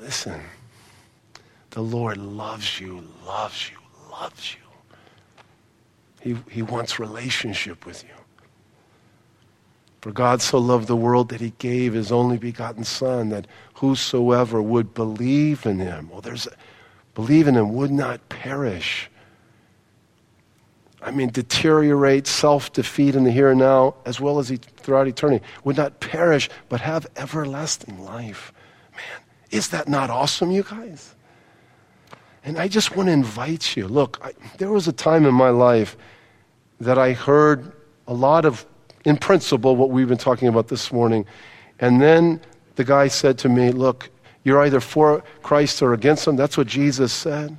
[0.00, 0.40] Listen,
[1.70, 3.76] the Lord loves you, loves you,
[4.20, 4.60] loves you.
[6.20, 8.10] He, he wants relationship with you.
[10.02, 14.62] For God so loved the world that he gave his only begotten Son, that whosoever
[14.62, 16.48] would believe in him, well, there's
[17.14, 19.10] believe in him would not perish.
[21.02, 25.44] I mean, deteriorate, self defeat in the here and now, as well as throughout eternity,
[25.64, 28.52] would not perish, but have everlasting life.
[28.92, 31.14] Man, is that not awesome, you guys?
[32.44, 33.86] And I just want to invite you.
[33.86, 35.96] Look, I, there was a time in my life
[36.80, 37.72] that I heard
[38.06, 38.66] a lot of
[39.04, 41.24] in principle, what we've been talking about this morning.
[41.78, 42.40] And then
[42.76, 44.10] the guy said to me, Look,
[44.44, 46.36] you're either for Christ or against him.
[46.36, 47.56] That's what Jesus said.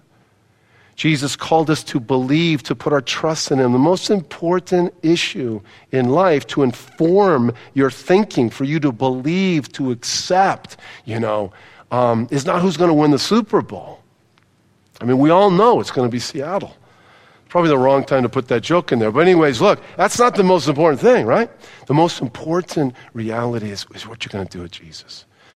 [0.96, 3.72] Jesus called us to believe, to put our trust in him.
[3.72, 5.62] The most important issue
[5.92, 11.54] in life to inform your thinking, for you to believe, to accept, you know,
[11.92, 14.01] um, is not who's going to win the Super Bowl.
[15.02, 16.78] I mean, we all know it's going to be Seattle.
[17.49, 19.12] Probably the wrong time to put that joke in there.
[19.12, 21.49] But, anyways, look, that's not the most important thing, right?
[21.88, 25.26] The most important reality is, is what you're going to do with Jesus.